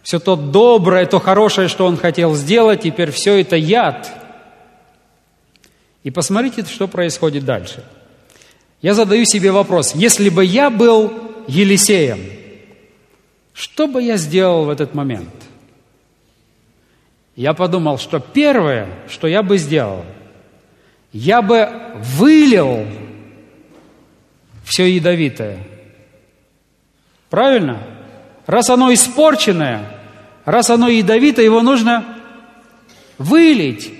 все 0.04 0.20
то 0.20 0.36
доброе, 0.36 1.08
то 1.08 1.20
хорошее, 1.20 1.68
что 1.68 1.86
он 1.86 1.98
хотел 1.98 2.36
сделать, 2.36 2.82
теперь 2.82 3.12
все 3.12 3.42
это 3.42 3.56
яд– 3.56 4.12
и 6.06 6.12
посмотрите, 6.12 6.63
что 6.65 6.88
происходит 6.88 7.46
дальше. 7.46 7.84
Я 8.80 8.94
задаю 8.94 9.25
себе 9.25 9.51
вопрос, 9.51 9.96
если 9.96 10.30
бы 10.30 10.46
я 10.46 10.70
был 10.70 11.12
Елисеем, 11.48 12.20
что 13.54 13.88
бы 13.88 14.04
я 14.04 14.15
сделал 14.18 14.65
в 14.65 14.70
этот 14.70 14.94
момент? 14.94 15.34
Я 17.36 17.54
подумал, 17.54 17.98
что 17.98 18.20
первое, 18.20 18.88
что 19.10 19.27
я 19.27 19.44
бы 19.44 19.58
сделал, 19.58 20.06
я 21.12 21.42
бы 21.42 21.70
вылил 22.18 22.86
все 24.63 24.86
ядовитое. 24.86 25.60
Правильно? 27.30 27.84
Раз 28.46 28.70
оно 28.70 28.94
испорченное, 28.94 30.00
раз 30.46 30.70
оно 30.70 30.88
ядовитое, 30.88 31.44
его 31.44 31.62
нужно 31.62 32.06
вылить. 33.18 33.92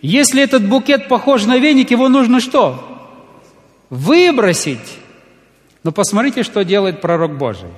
Если 0.00 0.42
этот 0.42 0.66
букет 0.66 1.08
похож 1.08 1.44
на 1.44 1.58
веник, 1.58 1.90
его 1.90 2.08
нужно 2.08 2.40
что? 2.40 2.84
Выбросить. 3.90 4.98
Но 5.82 5.92
посмотрите, 5.92 6.42
что 6.42 6.64
делает 6.64 7.00
пророк 7.00 7.36
Божий. 7.36 7.70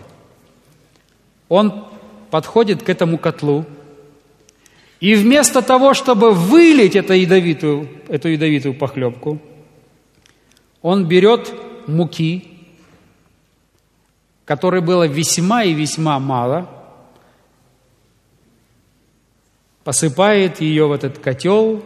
Он 1.48 1.86
подходит 2.30 2.82
к 2.82 2.88
этому 2.88 3.18
котлу, 3.18 3.64
и 5.00 5.14
вместо 5.14 5.62
того, 5.62 5.94
чтобы 5.94 6.32
вылить 6.32 6.94
эту 6.94 7.14
ядовитую, 7.14 7.88
эту 8.08 8.28
ядовитую 8.28 8.74
похлебку, 8.74 9.40
он 10.82 11.06
берет 11.08 11.52
муки, 11.86 12.44
которой 14.44 14.82
было 14.82 15.06
весьма 15.06 15.64
и 15.64 15.72
весьма 15.72 16.18
мало, 16.18 16.68
посыпает 19.84 20.60
ее 20.60 20.86
в 20.86 20.92
этот 20.92 21.18
котел 21.18 21.82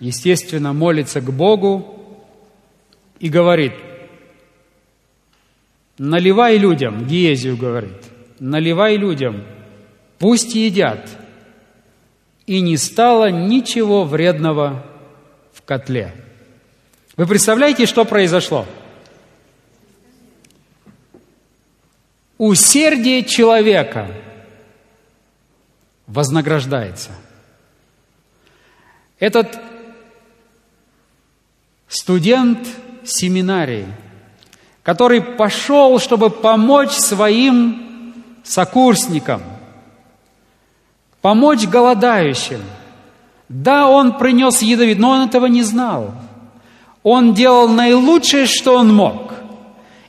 естественно, 0.00 0.72
молится 0.72 1.20
к 1.20 1.32
Богу 1.32 1.98
и 3.18 3.28
говорит, 3.28 3.72
наливай 5.98 6.58
людям, 6.58 7.06
Гиезию 7.06 7.56
говорит, 7.56 8.04
наливай 8.38 8.96
людям, 8.96 9.44
пусть 10.18 10.54
едят. 10.54 11.08
И 12.46 12.60
не 12.60 12.76
стало 12.76 13.30
ничего 13.30 14.04
вредного 14.04 14.84
в 15.52 15.62
котле. 15.62 16.14
Вы 17.16 17.26
представляете, 17.26 17.86
что 17.86 18.04
произошло? 18.04 18.64
Усердие 22.38 23.24
человека 23.24 24.08
вознаграждается. 26.06 27.10
Этот 29.18 29.58
студент 31.88 32.66
семинарии, 33.04 33.86
который 34.82 35.20
пошел, 35.20 35.98
чтобы 35.98 36.30
помочь 36.30 36.92
своим 36.92 38.14
сокурсникам, 38.44 39.42
помочь 41.20 41.66
голодающим. 41.66 42.60
Да, 43.48 43.88
он 43.88 44.18
принес 44.18 44.62
ядовит, 44.62 44.98
но 44.98 45.10
он 45.10 45.28
этого 45.28 45.46
не 45.46 45.62
знал. 45.62 46.14
Он 47.02 47.34
делал 47.34 47.68
наилучшее, 47.68 48.46
что 48.46 48.76
он 48.76 48.94
мог. 48.94 49.32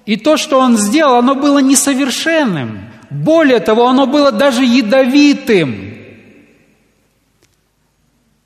И 0.05 0.15
то, 0.15 0.37
что 0.37 0.59
он 0.59 0.77
сделал, 0.77 1.15
оно 1.15 1.35
было 1.35 1.59
несовершенным. 1.59 2.79
Более 3.09 3.59
того, 3.59 3.87
оно 3.87 4.05
было 4.05 4.31
даже 4.31 4.63
ядовитым. 4.63 5.93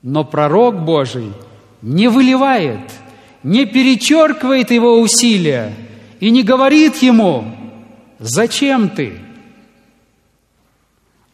Но 0.02 0.24
пророк 0.24 0.84
Божий 0.84 1.32
не 1.82 2.08
выливает– 2.08 2.80
не 3.44 3.66
перечеркивает 3.66 4.70
его 4.72 4.98
усилия 5.00 5.72
и 6.18 6.30
не 6.30 6.42
говорит 6.42 6.96
ему, 6.96 7.44
зачем 8.18 8.88
ты? 8.88 9.18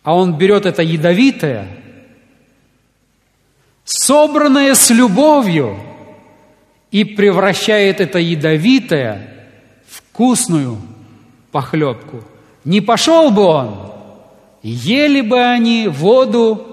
А 0.03 0.15
он 0.15 0.37
берет 0.37 0.67
это 0.67 0.83
ядовитое, 0.83 1.69
собранное 3.85 4.75
с 4.75 4.91
любовью, 4.91 5.77
и 6.91 7.05
превращает 7.05 8.01
это 8.01 8.19
ядовитое 8.19 9.49
в 9.87 9.99
вкусную 9.99 10.79
похлебку. 11.53 12.25
Не 12.65 12.81
пошел 12.81 13.31
бы 13.31 13.43
он, 13.43 13.93
ели 14.63 15.21
бы 15.21 15.41
они 15.41 15.87
воду, 15.89 16.67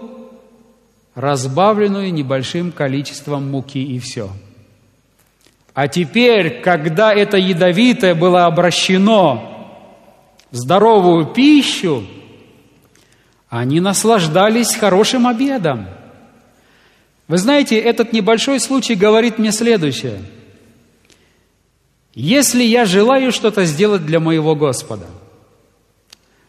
разбавленную 1.13 2.13
небольшим 2.13 2.71
количеством 2.71 3.51
муки 3.51 3.83
и 3.83 3.99
все– 3.99 4.29
а 5.77 5.87
теперь, 5.87 6.61
когда 6.61 7.13
это 7.13 7.37
ядовитое 7.37 8.15
было 8.15 8.47
обращено 8.47 9.77
в 10.49 10.55
здоровую 10.55 11.27
пищу, 11.27 12.03
они 13.49 13.79
наслаждались 13.79 14.75
хорошим 14.75 15.27
обедом. 15.27 15.88
Вы 17.27 17.38
знаете, 17.38 17.77
этот 17.77 18.13
небольшой 18.13 18.60
случай 18.60 18.95
говорит 18.95 19.38
мне 19.38 19.51
следующее. 19.51 20.21
Если 22.13 22.63
я 22.63 22.86
желаю 22.86 23.31
что-то 23.31 23.65
сделать 23.65 24.05
для 24.05 24.19
моего 24.19 24.55
Господа, 24.55 25.05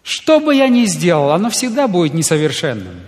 что 0.03 0.41
бы 0.41 0.55
я 0.55 0.69
ни 0.69 0.87
сделал, 0.87 1.33
оно 1.33 1.51
всегда 1.51 1.89
будет 1.89 2.15
несовершенным. 2.15 3.01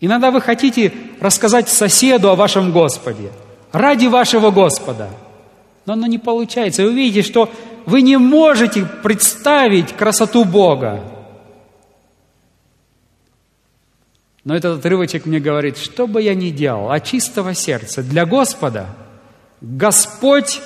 Иногда 0.00 0.30
вы 0.30 0.40
хотите 0.40 0.92
рассказать 1.20 1.68
соседу 1.68 2.30
о 2.30 2.34
вашем 2.34 2.72
Господе– 2.72 3.30
ради 3.72 4.06
вашего 4.06 4.50
Господа. 4.50 5.10
Но 5.86 5.94
оно 5.94 6.06
не 6.06 6.18
получается. 6.18 6.82
И 6.82 6.86
вы 6.86 6.94
видите, 6.94 7.22
что 7.22 7.50
вы 7.86 8.02
не 8.02 8.16
можете 8.16 8.86
представить 9.02 9.92
красоту 9.92 10.44
Бога. 10.44 11.02
Но 14.48 14.56
этот 14.56 14.78
отрывочек 14.78 15.26
мне 15.26 15.40
говорит, 15.40 15.76
что 15.76 16.06
бы 16.06 16.22
я 16.22 16.34
ни 16.34 16.48
делал, 16.48 16.90
от 16.90 17.04
чистого 17.04 17.52
сердца, 17.52 18.02
для 18.02 18.24
Господа, 18.24 18.86
Господь 19.60 20.62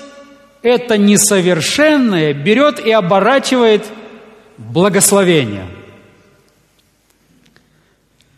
это 0.63 0.97
несовершенное 0.97 2.33
берет 2.33 2.79
и 2.79 2.93
оборачивает 2.93 3.85
благословение. 4.57 5.67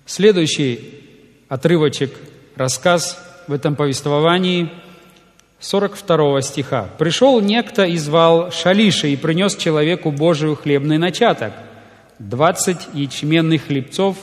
Следующий 0.07 1.03
отрывочек, 1.51 2.15
рассказ 2.57 3.23
в 3.47 3.53
этом 3.53 3.77
повествовании 3.77 4.73
42 5.61 6.41
стиха. 6.41 6.89
«Пришел 6.97 7.43
некто 7.43 7.85
и 7.85 7.99
звал 7.99 8.51
Шалиша 8.51 9.09
и 9.09 9.17
принес 9.17 9.57
человеку 9.57 10.11
Божию 10.11 10.57
хлебный 10.57 10.97
начаток, 10.97 11.53
двадцать 12.19 12.89
ячменных 12.95 13.67
хлебцов 13.67 14.17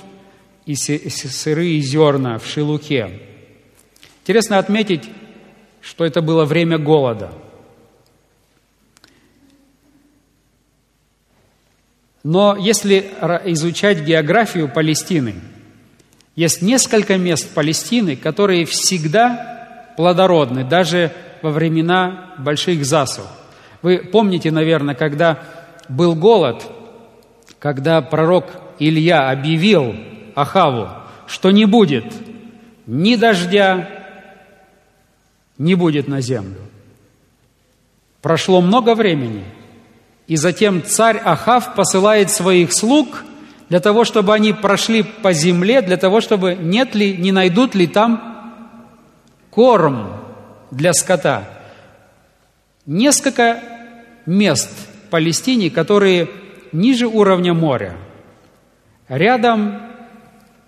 и 0.65 0.75
сырые 0.75 1.79
зерна 1.81 2.37
в 2.37 2.45
шелухе». 2.45 3.21
Интересно 4.23 4.59
отметить, 4.59 5.09
что 5.81 6.05
это 6.05 6.21
было 6.21 6.45
время 6.45 6.77
голода. 6.77 7.31
Но 12.23 12.55
если 12.55 13.11
изучать 13.45 14.01
географию 14.01 14.69
Палестины, 14.69 15.35
есть 16.35 16.61
несколько 16.61 17.17
мест 17.17 17.51
Палестины, 17.53 18.15
которые 18.15 18.65
всегда 18.65 19.93
плодородны, 19.97 20.63
даже 20.63 21.11
во 21.41 21.49
времена 21.49 22.35
больших 22.37 22.85
засух. 22.85 23.25
Вы 23.81 23.97
помните, 23.97 24.51
наверное, 24.51 24.93
когда 24.93 25.43
был 25.89 26.15
голод, 26.15 26.63
когда 27.59 28.01
пророк 28.01 28.45
Илья 28.79 29.29
объявил 29.31 29.95
Ахаву, 30.35 30.89
что 31.27 31.51
не 31.51 31.65
будет 31.65 32.05
ни 32.87 33.15
дождя, 33.15 33.87
не 35.57 35.75
будет 35.75 36.07
на 36.07 36.21
землю. 36.21 36.59
Прошло 38.21 38.61
много 38.61 38.95
времени, 38.95 39.45
и 40.27 40.35
затем 40.35 40.83
царь 40.83 41.17
Ахав 41.17 41.75
посылает 41.75 42.31
своих 42.31 42.73
слуг 42.73 43.23
для 43.69 43.79
того, 43.79 44.03
чтобы 44.03 44.33
они 44.33 44.53
прошли 44.53 45.03
по 45.03 45.33
земле, 45.33 45.81
для 45.81 45.97
того, 45.97 46.21
чтобы 46.21 46.55
нет 46.55 46.95
ли, 46.95 47.15
не 47.15 47.31
найдут 47.31 47.75
ли 47.75 47.87
там 47.87 48.67
корм 49.49 50.21
для 50.71 50.93
скота. 50.93 51.47
Несколько 52.85 53.61
мест 54.25 54.69
в 55.05 55.09
Палестине, 55.09 55.69
которые 55.69 56.29
ниже 56.71 57.07
уровня 57.07 57.53
моря, 57.53 57.95
рядом 59.07 59.90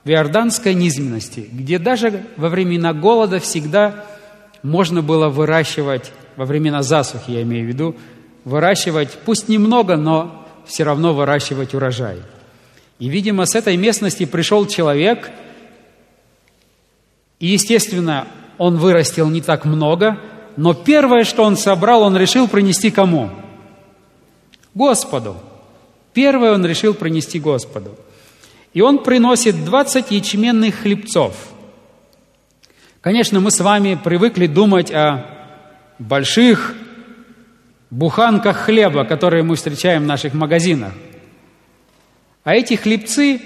в 0.03 0.09
Иорданской 0.09 0.73
низменности, 0.73 1.47
где 1.51 1.79
даже 1.79 2.23
во 2.35 2.49
времена 2.49 2.93
голода 2.93 3.39
всегда 3.39 4.05
можно 4.61 5.01
было 5.01 5.29
выращивать, 5.29 6.11
во 6.35 6.45
времена 6.45 6.83
засухи, 6.83 7.31
я 7.31 7.41
имею 7.43 7.65
в 7.65 7.67
виду, 7.67 7.95
выращивать, 8.43 9.17
пусть 9.25 9.47
немного, 9.47 9.95
но 9.95 10.45
все 10.65 10.83
равно 10.83 11.13
выращивать 11.13 11.73
урожай. 11.73 12.17
И, 12.99 13.09
видимо, 13.09 13.45
с 13.45 13.55
этой 13.55 13.77
местности 13.77 14.25
пришел 14.25 14.65
человек, 14.65 15.31
и, 17.39 17.47
естественно, 17.47 18.27
он 18.57 18.77
вырастил 18.77 19.29
не 19.29 19.41
так 19.41 19.65
много, 19.65 20.19
но 20.55 20.73
первое, 20.73 21.23
что 21.23 21.43
он 21.43 21.57
собрал, 21.57 22.03
он 22.03 22.15
решил 22.15 22.47
принести 22.47 22.91
кому? 22.91 23.29
Господу. 24.73 25.37
Первое 26.13 26.53
он 26.53 26.65
решил 26.65 26.93
принести 26.93 27.39
Господу. 27.39 27.97
И 28.73 28.81
он 28.81 29.03
приносит 29.03 29.63
20 29.65 30.11
ячменных 30.11 30.75
хлебцов. 30.75 31.35
Конечно, 33.01 33.39
мы 33.39 33.51
с 33.51 33.59
вами 33.59 33.99
привыкли 34.01 34.47
думать 34.47 34.91
о 34.91 35.25
больших 35.99 36.75
буханках 37.89 38.57
хлеба, 38.57 39.05
которые 39.05 39.43
мы 39.43 39.55
встречаем 39.55 40.03
в 40.03 40.07
наших 40.07 40.33
магазинах. 40.33 40.93
А 42.43 42.55
эти 42.55 42.73
хлебцы, 42.73 43.41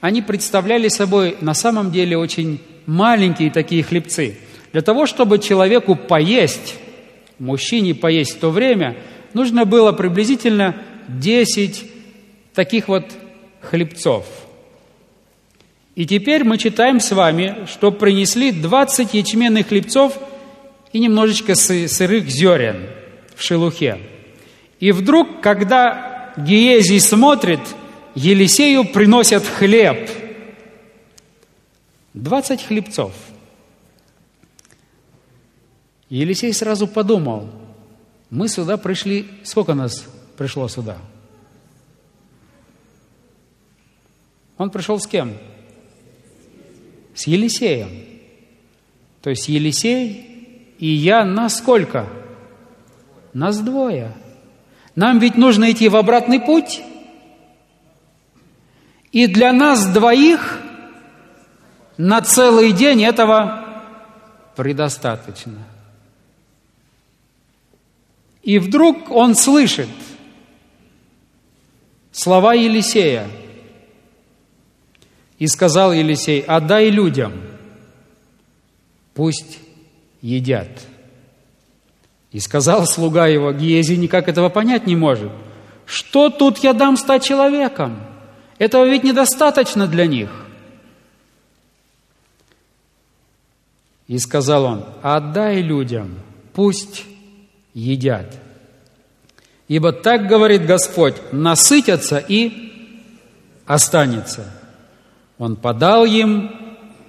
они 0.00 0.22
представляли 0.22 0.88
собой 0.88 1.36
на 1.40 1.54
самом 1.54 1.92
деле 1.92 2.16
очень 2.16 2.62
маленькие 2.86 3.50
такие 3.50 3.82
хлебцы– 3.82 4.38
для 4.72 4.82
того, 4.82 5.06
чтобы 5.06 5.38
человеку 5.38 5.96
поесть, 5.96 6.76
мужчине 7.38 7.94
поесть 7.94 8.36
в 8.36 8.38
то 8.38 8.50
время, 8.50 8.96
нужно 9.34 9.64
было 9.64 9.92
приблизительно 9.92 10.76
10 11.08 11.84
таких 12.54 12.88
вот 12.88 13.04
хлебцов. 13.60 14.26
И 15.94 16.06
теперь 16.06 16.44
мы 16.44 16.56
читаем 16.56 17.00
с 17.00 17.10
вами, 17.10 17.66
что 17.66 17.90
принесли 17.90 18.52
20 18.52 19.12
ячменных 19.14 19.68
хлебцов 19.68 20.18
и 20.92 20.98
немножечко 20.98 21.54
сырых 21.54 22.28
зерен 22.28 22.88
в 23.34 23.42
шелухе. 23.42 23.98
И 24.78 24.92
вдруг, 24.92 25.40
когда 25.40 26.32
Гиезий 26.36 27.00
смотрит, 27.00 27.60
Елисею 28.14 28.84
приносят 28.84 29.44
хлеб. 29.44 30.08
20 32.14 32.62
хлебцов– 32.62 33.12
Елисей 36.10 36.52
сразу 36.52 36.88
подумал, 36.88 37.48
мы 38.30 38.48
сюда 38.48 38.76
пришли, 38.76 39.28
сколько 39.44 39.74
нас 39.74 40.04
пришло 40.36 40.66
сюда? 40.66 40.98
Он 44.58 44.70
пришел 44.70 44.98
с 44.98 45.06
кем? 45.06 45.38
С 47.14 47.26
Елисеем. 47.26 47.90
То 49.22 49.30
есть 49.30 49.48
Елисей 49.48 50.30
и 50.78 50.86
я 50.86 51.24
нас 51.24 51.58
сколько? 51.58 52.08
Нас 53.34 53.60
двое. 53.60 54.16
Нам 54.96 55.18
ведь 55.18 55.36
нужно 55.36 55.70
идти 55.70 55.88
в 55.88 55.96
обратный 55.96 56.40
путь. 56.40 56.82
И 59.12 59.26
для 59.26 59.52
нас 59.52 59.86
двоих 59.86 60.60
на 61.98 62.22
целый 62.22 62.72
день 62.72 63.04
этого 63.04 63.84
предостаточно. 64.56 65.58
И 68.42 68.58
вдруг 68.58 69.10
он 69.10 69.34
слышит 69.34 69.88
слова 72.10 72.54
Елисея. 72.54 73.28
И 75.40 75.46
сказал 75.48 75.94
Елисей, 75.94 76.42
отдай 76.42 76.90
людям, 76.90 77.32
пусть 79.14 79.58
едят. 80.20 80.68
И 82.30 82.38
сказал 82.40 82.86
слуга 82.86 83.26
его, 83.26 83.50
Гиези 83.50 83.94
никак 83.94 84.28
этого 84.28 84.50
понять 84.50 84.86
не 84.86 84.96
может. 84.96 85.32
Что 85.86 86.28
тут 86.28 86.58
я 86.58 86.74
дам 86.74 86.98
ста 86.98 87.18
человекам? 87.18 88.04
Этого 88.58 88.86
ведь 88.86 89.02
недостаточно 89.02 89.86
для 89.86 90.06
них. 90.06 90.30
И 94.08 94.18
сказал 94.18 94.64
он, 94.64 94.84
отдай 95.00 95.62
людям, 95.62 96.18
пусть 96.52 97.04
едят. 97.72 98.36
Ибо 99.68 99.92
так 99.92 100.26
говорит 100.26 100.66
Господь, 100.66 101.14
насытятся 101.32 102.18
и 102.18 103.00
останется. 103.64 104.59
Он 105.40 105.56
подал 105.56 106.04
им, 106.04 106.52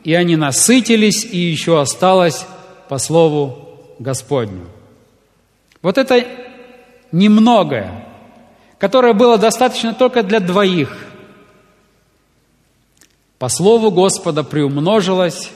и 0.03 0.15
они 0.15 0.35
насытились, 0.35 1.23
и 1.23 1.37
еще 1.37 1.79
осталось 1.79 2.47
по 2.89 2.97
слову 2.97 3.77
Господню. 3.99 4.65
Вот 5.83 5.99
это 5.99 6.25
немногое, 7.11 8.07
которое 8.79 9.13
было 9.13 9.37
достаточно 9.37 9.93
только 9.93 10.23
для 10.23 10.39
двоих. 10.39 10.97
По 13.37 13.49
слову 13.49 13.91
Господа 13.91 14.43
приумножилось, 14.43 15.51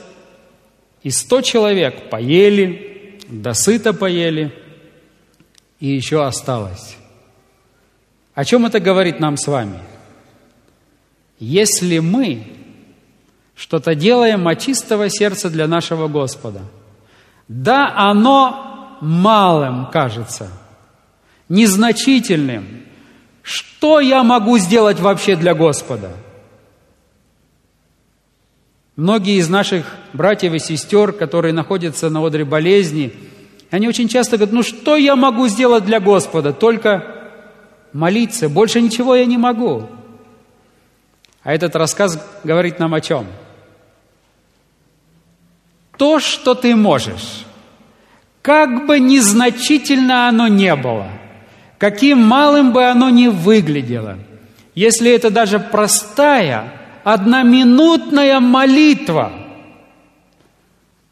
и 1.02 1.10
сто 1.10 1.40
человек 1.40 2.10
поели, 2.10 3.18
досыто 3.28 3.92
поели– 3.92 4.54
и 5.80 5.88
еще 5.88 6.24
осталось. 6.24 6.96
О 8.34 8.44
чем 8.44 8.66
это 8.66 8.80
говорит 8.80 9.20
нам 9.20 9.36
с 9.36 9.46
вами? 9.46 9.78
Если 11.38 11.98
мы 11.98 12.46
что-то 13.56 13.94
делаем 13.94 14.46
от 14.46 14.60
чистого 14.60 15.08
сердца 15.08 15.50
для 15.50 15.66
нашего 15.66 16.06
Господа, 16.06 16.60
да, 17.48 17.92
оно 17.96 18.98
малым 19.00 19.86
кажется, 19.90 20.48
незначительным. 21.48 22.82
Что 23.42 24.00
я 24.00 24.22
могу 24.22 24.58
сделать 24.58 25.00
вообще 25.00 25.36
для 25.36 25.54
Господа? 25.54 26.12
Многие 28.96 29.38
из 29.38 29.48
наших 29.48 29.86
братьев 30.12 30.52
и 30.52 30.58
сестер, 30.58 31.12
которые 31.12 31.52
находятся 31.52 32.10
на 32.10 32.24
одре 32.24 32.44
болезни– 32.44 33.12
они 33.70 33.88
очень 33.88 34.08
часто 34.08 34.36
говорят, 34.36 34.54
ну 34.54 34.62
что 34.62 34.96
я 34.96 35.16
могу 35.16 35.48
сделать 35.48 35.84
для 35.84 36.00
Господа? 36.00 36.52
Только 36.52 37.32
молиться, 37.92 38.48
больше 38.48 38.80
ничего 38.80 39.14
я 39.16 39.26
не 39.26 39.38
могу. 39.38 39.88
А 41.42 41.52
этот 41.52 41.74
рассказ 41.76 42.24
говорит 42.44 42.78
нам 42.78 42.94
о 42.94 43.00
чем? 43.00 43.26
То, 45.96 46.20
что 46.20 46.54
ты 46.54 46.74
можешь, 46.74 47.44
как 48.42 48.86
бы 48.86 49.00
незначительно 49.00 50.28
оно 50.28 50.48
не 50.48 50.74
было, 50.76 51.08
каким 51.78 52.22
малым 52.22 52.72
бы 52.72 52.84
оно 52.84 53.10
ни 53.10 53.28
выглядело, 53.28 54.18
если 54.74 55.10
это 55.10 55.30
даже 55.30 55.58
простая, 55.58 56.72
одноминутная 57.04 58.40
молитва– 58.40 59.32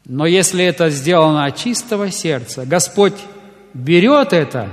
Но 0.07 0.27
если 0.27 0.63
это 0.63 0.89
сделано 0.89 1.45
от 1.45 1.57
чистого 1.57 2.11
сердца, 2.11 2.63
Господь 2.65 3.15
берет 3.73 4.33
это 4.33 4.69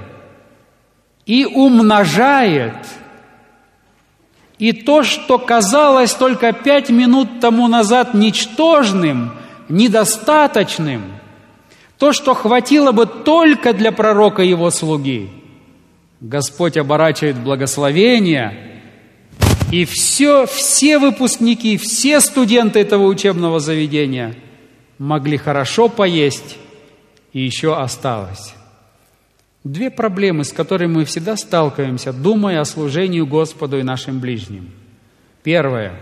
и 1.25 1.47
умножает. 1.47 2.75
И 4.59 4.73
то, 4.73 5.03
что 5.03 5.39
казалось 5.39 6.13
только 6.13 6.53
пять 6.53 6.91
минут 6.91 7.41
тому 7.41 7.67
назад 7.67 8.13
ничтожным, 8.15 9.33
недостаточным, 9.69 11.03
то, 11.99 12.13
что 12.13 12.35
хватило 12.35 12.93
бы 12.93 13.07
только 13.07 13.73
для 13.73 13.93
пророка 13.93 14.43
его 14.43 14.71
слуги, 14.71 15.31
Господь 16.21 16.77
оборачивает 16.77 17.37
благословение, 17.37 18.81
и 19.73 19.85
все, 19.85 20.47
все 20.47 20.99
выпускники, 20.99 21.77
все 21.77 22.21
студенты 22.21 22.81
этого 22.81 23.07
учебного 23.07 23.59
заведения 23.59 24.35
могли 24.99 25.37
хорошо 25.37 25.89
поесть, 25.89 26.59
и 27.33 27.41
еще 27.41 27.77
осталось. 27.77 28.55
Две 29.65 29.91
проблемы, 29.91 30.45
с 30.45 30.53
которыми 30.53 30.93
мы 30.93 31.05
всегда 31.05 31.37
сталкиваемся, 31.37 32.13
думая 32.13 32.61
о 32.61 32.65
служении 32.65 33.21
Господу 33.21 33.79
и 33.79 33.83
нашим 33.83 34.21
ближним. 34.21 34.71
Первое. 35.43 35.95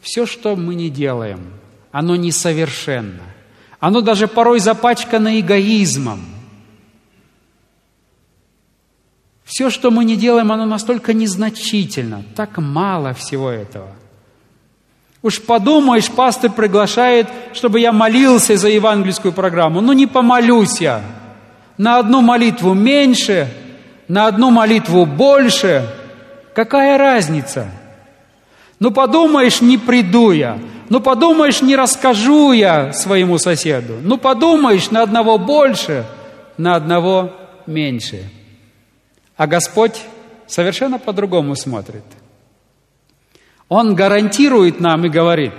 Все, 0.00 0.26
что 0.26 0.56
мы 0.56 0.74
не 0.74 0.90
делаем, 0.90 1.40
оно 1.92 2.16
несовершенно. 2.16 3.22
Оно 3.78 4.00
даже 4.00 4.28
порой 4.28 4.60
запачкано 4.60 5.40
эгоизмом. 5.40 6.20
Все, 9.44 9.70
что 9.70 9.90
мы 9.90 10.04
не 10.04 10.16
делаем, 10.16 10.52
оно 10.52 10.64
настолько 10.64 11.12
незначительно, 11.12 12.22
так 12.36 12.58
мало 12.58 13.14
всего 13.14 13.50
этого. 13.50 13.88
Уж 15.22 15.42
подумаешь, 15.42 16.10
пастор 16.10 16.52
приглашает, 16.52 17.28
чтобы 17.52 17.80
я 17.80 17.92
молился 17.92 18.56
за 18.56 18.68
евангельскую 18.68 19.32
программу. 19.32 19.80
Ну 19.80 19.92
не 19.92 20.06
помолюсь 20.06 20.80
я 20.80 21.02
на 21.80 21.98
одну 21.98 22.20
молитву 22.20 22.74
меньше, 22.74 23.48
на 24.06 24.26
одну 24.26 24.50
молитву 24.50 25.06
больше. 25.06 25.88
Какая 26.54 26.98
разница? 26.98 27.70
Ну 28.80 28.90
подумаешь, 28.90 29.60
не 29.60 29.78
приду 29.78 30.32
я. 30.32 30.58
Ну 30.88 31.00
подумаешь, 31.00 31.62
не 31.62 31.76
расскажу 31.76 32.50
я 32.50 32.92
своему 32.92 33.38
соседу. 33.38 33.98
Ну 34.02 34.18
подумаешь, 34.18 34.90
на 34.90 35.02
одного 35.02 35.38
больше, 35.38 36.04
на 36.56 36.74
одного 36.74 37.32
меньше. 37.66 38.28
А 39.36 39.46
Господь 39.46 40.00
совершенно 40.48 40.98
по-другому 40.98 41.54
смотрит. 41.54 42.04
Он 43.68 43.94
гарантирует 43.94 44.80
нам 44.80 45.06
и 45.06 45.08
говорит, 45.08 45.54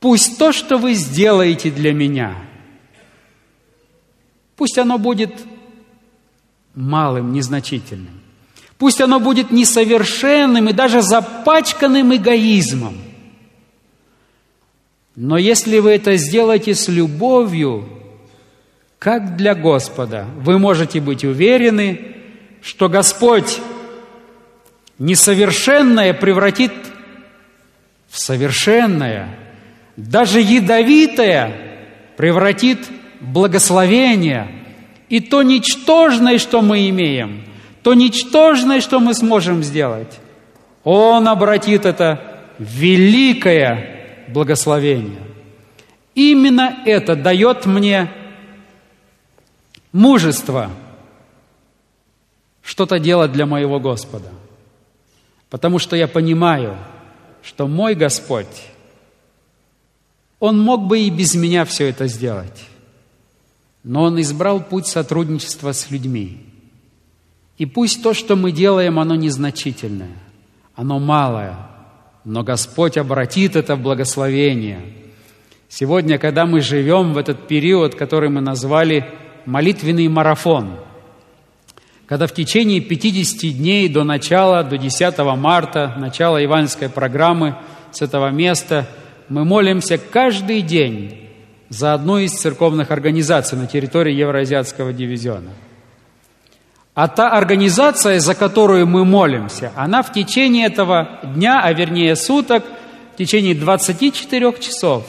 пусть 0.00 0.38
то, 0.38 0.50
что 0.50 0.76
вы 0.76 0.94
сделаете 0.94 1.70
для 1.70 1.92
меня– 1.92 2.34
Пусть 4.56 4.78
оно 4.78 4.98
будет 4.98 5.32
малым, 6.74 7.32
незначительным. 7.32 8.22
Пусть 8.78 9.00
оно 9.00 9.20
будет 9.20 9.50
несовершенным 9.50 10.68
и 10.68 10.72
даже 10.72 11.00
запачканным 11.00 12.14
эгоизмом. 12.14 12.96
Но 15.14 15.38
если 15.38 15.78
вы 15.78 15.92
это 15.92 16.16
сделаете 16.16 16.74
с 16.74 16.88
любовью, 16.88 17.88
как 18.98 19.36
для 19.36 19.54
Господа, 19.54 20.26
вы 20.36 20.58
можете 20.58 21.00
быть 21.00 21.24
уверены, 21.24 22.16
что 22.60 22.88
Господь 22.88 23.60
несовершенное 24.98 26.12
превратит 26.12 26.72
в 28.08 28.18
совершенное, 28.18 29.38
даже 29.96 30.40
ядовитое 30.40 31.78
превратит 32.16 32.80
благословение. 33.20 34.48
И 35.08 35.20
то 35.20 35.42
ничтожное, 35.42 36.38
что 36.38 36.60
мы 36.60 36.88
имеем, 36.90 37.45
то 37.86 37.94
ничтожное, 37.94 38.80
что 38.80 38.98
мы 38.98 39.14
сможем 39.14 39.62
сделать, 39.62 40.18
Он 40.82 41.28
обратит 41.28 41.86
это 41.86 42.42
в 42.58 42.64
великое 42.64 44.26
благословение. 44.26 45.22
Именно 46.16 46.78
это 46.84 47.14
дает 47.14 47.64
мне 47.64 48.12
мужество 49.92 50.72
что-то 52.60 52.98
делать 52.98 53.30
для 53.30 53.46
моего 53.46 53.78
Господа. 53.78 54.32
Потому 55.48 55.78
что 55.78 55.94
я 55.94 56.08
понимаю, 56.08 56.76
что 57.40 57.68
мой 57.68 57.94
Господь, 57.94 58.64
Он 60.40 60.60
мог 60.60 60.88
бы 60.88 60.98
и 60.98 61.10
без 61.10 61.36
меня 61.36 61.64
все 61.64 61.88
это 61.88 62.08
сделать. 62.08 62.64
Но 63.84 64.02
он 64.02 64.20
избрал 64.20 64.60
путь 64.60 64.88
сотрудничества 64.88 65.70
с 65.70 65.88
людьми. 65.92 66.45
И 67.58 67.64
пусть 67.64 68.02
то, 68.02 68.12
что 68.12 68.36
мы 68.36 68.52
делаем, 68.52 68.98
оно 68.98 69.14
незначительное, 69.14 70.16
оно 70.74 70.98
малое, 70.98 71.56
но 72.24 72.42
Господь 72.42 72.98
обратит 72.98 73.56
это 73.56 73.76
в 73.76 73.80
благословение. 73.80 74.80
Сегодня, 75.68 76.18
когда 76.18 76.44
мы 76.44 76.60
живем 76.60 77.12
в 77.12 77.18
этот 77.18 77.48
период, 77.48 77.94
который 77.94 78.28
мы 78.28 78.40
назвали 78.40 79.10
молитвенный 79.46 80.08
марафон, 80.08 80.76
когда 82.06 82.26
в 82.26 82.34
течение 82.34 82.80
50 82.80 83.56
дней 83.56 83.88
до 83.88 84.04
начала, 84.04 84.62
до 84.62 84.78
10 84.78 85.18
марта, 85.36 85.94
начала 85.96 86.38
евангельской 86.38 86.88
программы 86.88 87.56
с 87.90 88.02
этого 88.02 88.30
места, 88.30 88.86
мы 89.28 89.44
молимся 89.44 89.98
каждый 89.98 90.62
день 90.62 91.28
за 91.68 91.94
одну 91.94 92.18
из 92.18 92.32
церковных 92.32 92.92
организаций 92.92 93.58
на 93.58 93.66
территории 93.66 94.14
Евроазиатского 94.14 94.92
дивизиона. 94.92 95.50
А 96.96 97.08
та 97.08 97.28
организация, 97.28 98.20
за 98.20 98.34
которую 98.34 98.86
мы 98.86 99.04
молимся, 99.04 99.70
она 99.76 100.02
в 100.02 100.14
течение 100.14 100.64
этого 100.64 101.20
дня, 101.22 101.60
а 101.62 101.70
вернее 101.74 102.16
суток, 102.16 102.64
в 103.12 103.18
течение 103.18 103.54
24 103.54 104.54
часов 104.58 105.04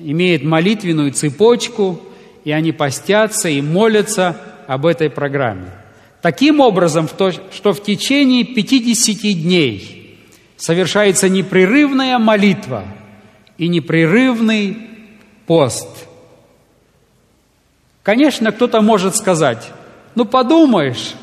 имеет 0.00 0.42
молитвенную 0.42 1.12
цепочку, 1.12 2.00
и 2.42 2.50
они 2.50 2.72
постятся 2.72 3.48
и 3.48 3.62
молятся 3.62 4.36
об 4.66 4.86
этой 4.86 5.08
программе. 5.08 5.70
Таким 6.20 6.58
образом, 6.58 7.08
что 7.08 7.72
в 7.72 7.82
течение 7.84 8.42
50 8.42 9.40
дней 9.40 10.18
совершается 10.56 11.28
непрерывная 11.28 12.18
молитва 12.18 12.82
и 13.56 13.68
непрерывный 13.68 14.76
пост. 15.46 16.08
Конечно, 18.02 18.50
кто-то 18.50 18.80
может 18.80 19.14
сказать, 19.14 19.70
ну 20.16 20.24
подумаешь, 20.24 21.14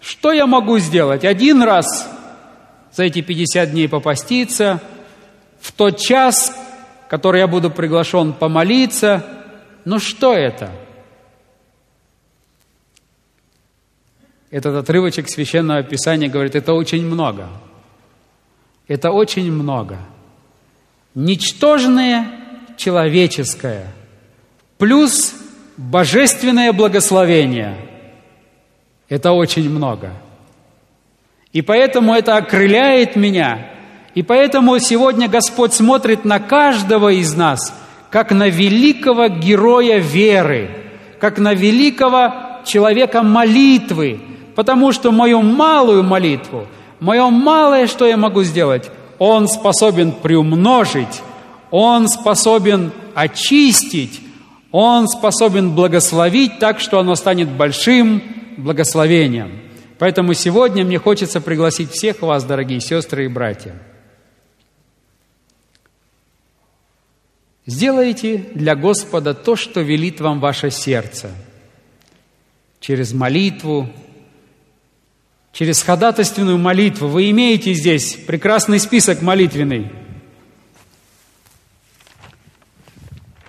что 0.00 0.32
я 0.32 0.46
могу 0.46 0.78
сделать? 0.78 1.24
Один 1.24 1.62
раз 1.62 2.06
за 2.92 3.04
эти 3.04 3.22
50 3.22 3.70
дней 3.70 3.88
попаститься, 3.88 4.82
в 5.60 5.72
тот 5.72 5.98
час, 5.98 6.54
который 7.08 7.40
я 7.40 7.46
буду 7.46 7.70
приглашен 7.70 8.32
помолиться. 8.32 9.24
Ну 9.84 9.98
что 9.98 10.34
это? 10.34 10.70
Этот 14.50 14.76
отрывочек 14.76 15.28
Священного 15.28 15.82
Писания 15.82 16.28
говорит, 16.28 16.56
это 16.56 16.72
очень 16.72 17.06
много. 17.06 17.48
Это 18.88 19.12
очень 19.12 19.52
много. 19.52 19.98
Ничтожные 21.14 22.28
человеческое 22.76 23.92
плюс 24.78 25.34
божественное 25.76 26.72
благословение– 26.72 27.76
это 29.08 29.32
очень 29.32 29.68
много. 29.70 30.12
И 31.52 31.62
поэтому 31.62 32.14
это 32.14 32.36
окрыляет 32.36 33.16
меня, 33.16 33.70
и 34.14 34.22
поэтому 34.22 34.78
сегодня 34.78 35.28
Господь 35.28 35.72
смотрит 35.72 36.24
на 36.24 36.38
каждого 36.38 37.12
из 37.12 37.34
нас, 37.34 37.74
как 38.10 38.32
на 38.32 38.48
великого 38.48 39.28
героя 39.28 39.98
веры, 39.98 40.70
как 41.20 41.38
на 41.38 41.54
великого 41.54 42.62
человека 42.64 43.22
молитвы, 43.22 44.20
потому 44.54 44.92
что 44.92 45.12
мою 45.12 45.42
малую 45.42 46.02
молитву, 46.02 46.66
мое 47.00 47.28
малое, 47.30 47.86
что 47.86 48.06
я 48.06 48.16
могу 48.16 48.42
сделать, 48.42 48.90
Он 49.18 49.48
способен 49.48 50.12
приумножить 50.12 51.22
он 51.70 52.08
способен 52.08 52.92
очистить, 53.14 54.20
Он 54.70 55.08
способен 55.08 55.72
благословить 55.72 56.58
так, 56.58 56.80
что 56.80 56.98
оно 56.98 57.14
станет 57.14 57.48
большим 57.50 58.22
благословением. 58.56 59.60
Поэтому 59.98 60.34
сегодня 60.34 60.84
мне 60.84 60.98
хочется 60.98 61.40
пригласить 61.40 61.90
всех 61.90 62.22
вас, 62.22 62.44
дорогие 62.44 62.80
сестры 62.80 63.24
и 63.24 63.28
братья. 63.28 63.74
Сделайте 67.66 68.38
для 68.54 68.76
Господа 68.76 69.34
то, 69.34 69.56
что 69.56 69.80
велит 69.80 70.20
вам 70.20 70.38
ваше 70.38 70.70
сердце. 70.70 71.30
Через 72.80 73.12
молитву, 73.12 73.90
через 75.52 75.82
ходатайственную 75.82 76.58
молитву. 76.58 77.08
Вы 77.08 77.30
имеете 77.30 77.72
здесь 77.72 78.14
прекрасный 78.26 78.78
список 78.78 79.22
молитвенный– 79.22 79.90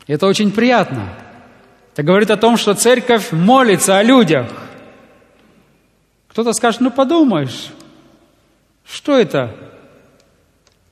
Это 0.08 0.26
очень 0.26 0.52
приятно. 0.52 1.10
Это 1.94 2.04
говорит 2.04 2.32
о 2.32 2.38
том, 2.38 2.58
что 2.58 2.74
церковь 2.74 3.32
молится 3.32 3.98
о 3.98 4.04
людях. 4.04 4.48
Кто-то 6.38 6.54
скажет, 6.54 6.82
ну 6.82 6.92
подумаешь, 6.92 7.70
что 8.86 9.18
это? 9.18 9.56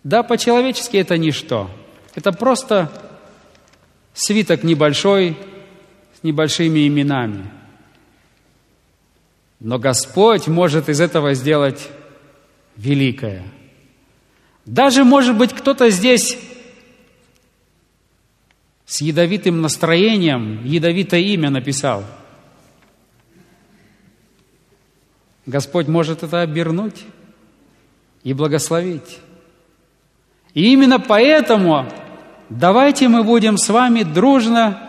Да, 0.03 0.23
по-человечески 0.23 0.97
это 0.97 1.19
ничто. 1.19 1.69
Это 2.15 2.31
просто 2.31 2.91
свиток 4.15 4.63
небольшой, 4.63 5.37
с 6.19 6.23
небольшими 6.23 6.87
именами. 6.87 7.45
Но 9.59 9.77
Господь 9.77 10.47
может 10.47 10.89
из 10.89 10.99
этого 10.99 11.35
сделать 11.35 11.89
великое. 12.75 13.43
Даже, 14.65 15.03
может 15.03 15.37
быть, 15.37 15.53
кто-то 15.53 15.91
здесь 15.91 16.39
с 18.87 18.99
ядовитым 18.99 19.61
настроением, 19.61 20.65
ядовитое 20.65 21.19
имя 21.19 21.51
написал. 21.51 22.03
Господь 25.45 25.87
может 25.87 26.23
это 26.23 26.41
обернуть 26.41 27.03
и 28.23 28.33
благословить. 28.33 29.19
И 30.53 30.71
именно 30.73 30.99
поэтому 30.99 31.85
давайте 32.49 33.07
мы 33.07 33.23
будем 33.23 33.57
с 33.57 33.69
вами 33.69 34.03
дружно 34.03 34.81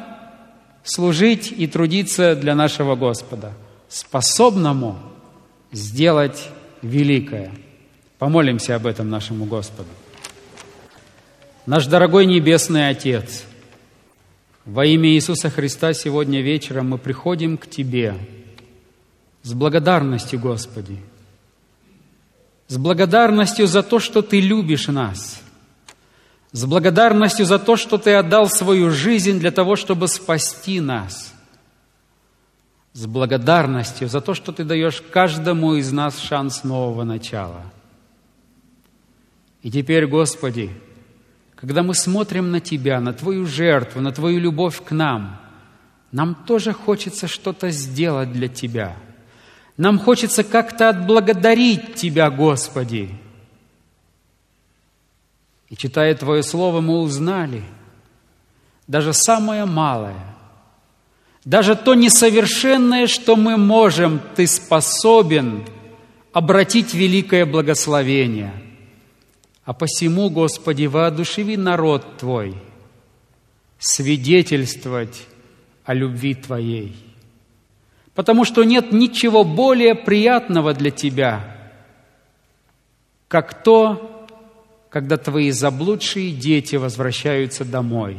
служить 0.83 1.53
и 1.55 1.66
трудиться 1.66 2.35
для 2.37 2.55
нашего 2.55 2.95
Господа, 2.95 3.53
способному 3.88 4.99
сделать 5.73 6.49
великое. 6.83 7.53
Помолимся 8.19 8.77
об 8.77 8.87
этом 8.87 9.11
нашему 9.11 9.45
Господу. 9.45 9.88
Наш 11.66 11.87
дорогой 11.87 12.27
Небесный 12.27 12.88
Отец, 12.88 13.45
во 14.64 14.87
имя 14.87 15.11
Иисуса 15.11 15.51
Христа 15.51 15.92
сегодня 15.92 16.40
вечером 16.40 16.90
мы 16.90 16.99
приходим 16.99 17.59
к 17.59 17.66
Тебе 17.66 18.14
с 19.46 19.52
благодарностью, 19.52 20.40
Господи, 20.40 20.98
с 22.68 22.76
благодарностью 22.76 23.66
за 23.66 23.82
то, 23.82 23.98
что 24.00 24.22
Ты 24.22 24.40
любишь 24.40 24.88
нас– 24.88 25.40
с 26.56 26.64
благодарностью 26.64 27.44
за 27.44 27.59
то, 27.59 27.76
что 27.76 27.98
Ты 27.98 28.14
отдал 28.14 28.48
свою 28.48 28.90
жизнь 28.90 29.38
для 29.38 29.50
того, 29.50 29.76
чтобы 29.76 30.09
спасти 30.09 30.80
нас, 30.80 31.35
с 32.94 33.04
благодарностью 33.04 34.09
за 34.09 34.22
то, 34.22 34.32
что 34.32 34.52
Ты 34.52 34.64
даешь 34.64 35.02
каждому 35.11 35.74
из 35.74 35.92
нас 35.92 36.18
шанс 36.18 36.64
нового 36.64 37.04
начала. 37.04 37.62
И 39.62 39.70
теперь, 39.70 40.06
Господи, 40.06 40.70
когда 41.56 41.82
мы 41.82 41.94
смотрим 41.94 42.50
на 42.50 42.61
Тебя, 42.61 43.00
на 43.00 43.12
Твою 43.12 43.44
жертву, 43.44 44.00
на 44.00 44.12
Твою 44.12 44.40
любовь 44.40 44.82
к 44.82 44.92
нам, 44.92 45.38
нам 46.11 46.35
тоже 46.35 46.72
хочется 46.72 47.28
что-то 47.28 47.68
сделать 47.68 48.32
для 48.32 48.48
Тебя. 48.48 48.96
Нам 49.76 49.98
хочется 49.98 50.42
как-то 50.44 50.88
отблагодарить 50.88 51.94
Тебя, 51.94 52.30
Господи– 52.30 53.10
и 55.68 55.76
читая 55.76 56.14
Твое 56.14 56.42
Слово, 56.42 56.80
мы 56.80 57.00
узнали, 57.00 57.62
даже 58.86 59.12
самое 59.12 59.64
малое, 59.64 60.36
даже 61.44 61.74
то 61.74 61.94
несовершенное, 61.94 63.06
что 63.06 63.36
мы 63.36 63.56
можем, 63.56 64.20
Ты 64.36 64.46
способен 64.46 65.64
обратить 66.32 66.94
великое 66.94 67.46
благословение. 67.46 68.52
А 69.64 69.72
посему, 69.72 70.30
Господи, 70.30 70.86
воодушеви 70.86 71.56
народ 71.56 72.18
Твой 72.18 72.54
свидетельствовать 73.78 75.26
о 75.84 75.94
любви 75.94 76.34
Твоей. 76.34 76.96
Потому 78.16 78.46
что 78.46 78.64
нет 78.64 78.92
ничего 78.92 79.44
более 79.44 79.94
приятного 79.94 80.72
для 80.72 80.90
Тебя, 80.90 81.70
как 83.29 83.62
то, 83.62 84.26
когда 84.88 85.18
твои 85.18 85.50
заблудшие 85.50 86.33
дети 86.33 86.76
возвращаются 86.76 87.66
домой. 87.66 88.18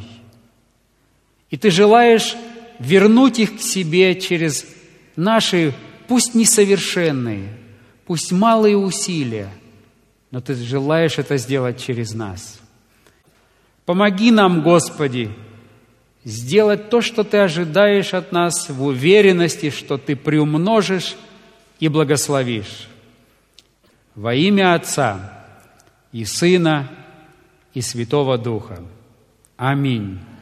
И 1.50 1.58
ты 1.58 1.72
желаешь 1.72 2.36
вернуть 2.78 3.40
их 3.40 3.58
к 3.58 3.60
себе 3.60 4.14
через 4.20 4.68
наши, 5.16 5.74
пусть 6.08 6.36
несовершенные, 6.36 7.58
пусть 8.06 8.32
малые 8.32 8.78
усилия, 8.78 9.50
но 10.30 10.42
ты 10.42 10.54
желаешь 10.54 11.18
это 11.18 11.38
сделать 11.38 11.84
через 11.84 12.14
нас. 12.14 12.60
Помоги 13.86 14.30
нам, 14.30 14.62
Господи, 14.62 15.32
сделать 16.28 16.90
то, 16.90 17.02
что 17.02 17.24
Ты 17.24 17.38
ожидаешь 17.38 18.14
от 18.14 18.34
нас 18.34 18.70
в 18.70 18.84
уверенности, 18.84 19.70
что 19.70 19.98
Ты 19.98 20.18
приумножишь 20.18 21.16
и 21.80 21.88
благословишь. 21.88 22.90
Во 24.14 24.36
имя 24.36 24.74
Отца 24.74 25.46
и 26.12 26.26
Сына, 26.26 26.90
и 27.74 27.82
Святого 27.82 28.38
Духа. 28.38 28.84
Аминь. 29.56 30.20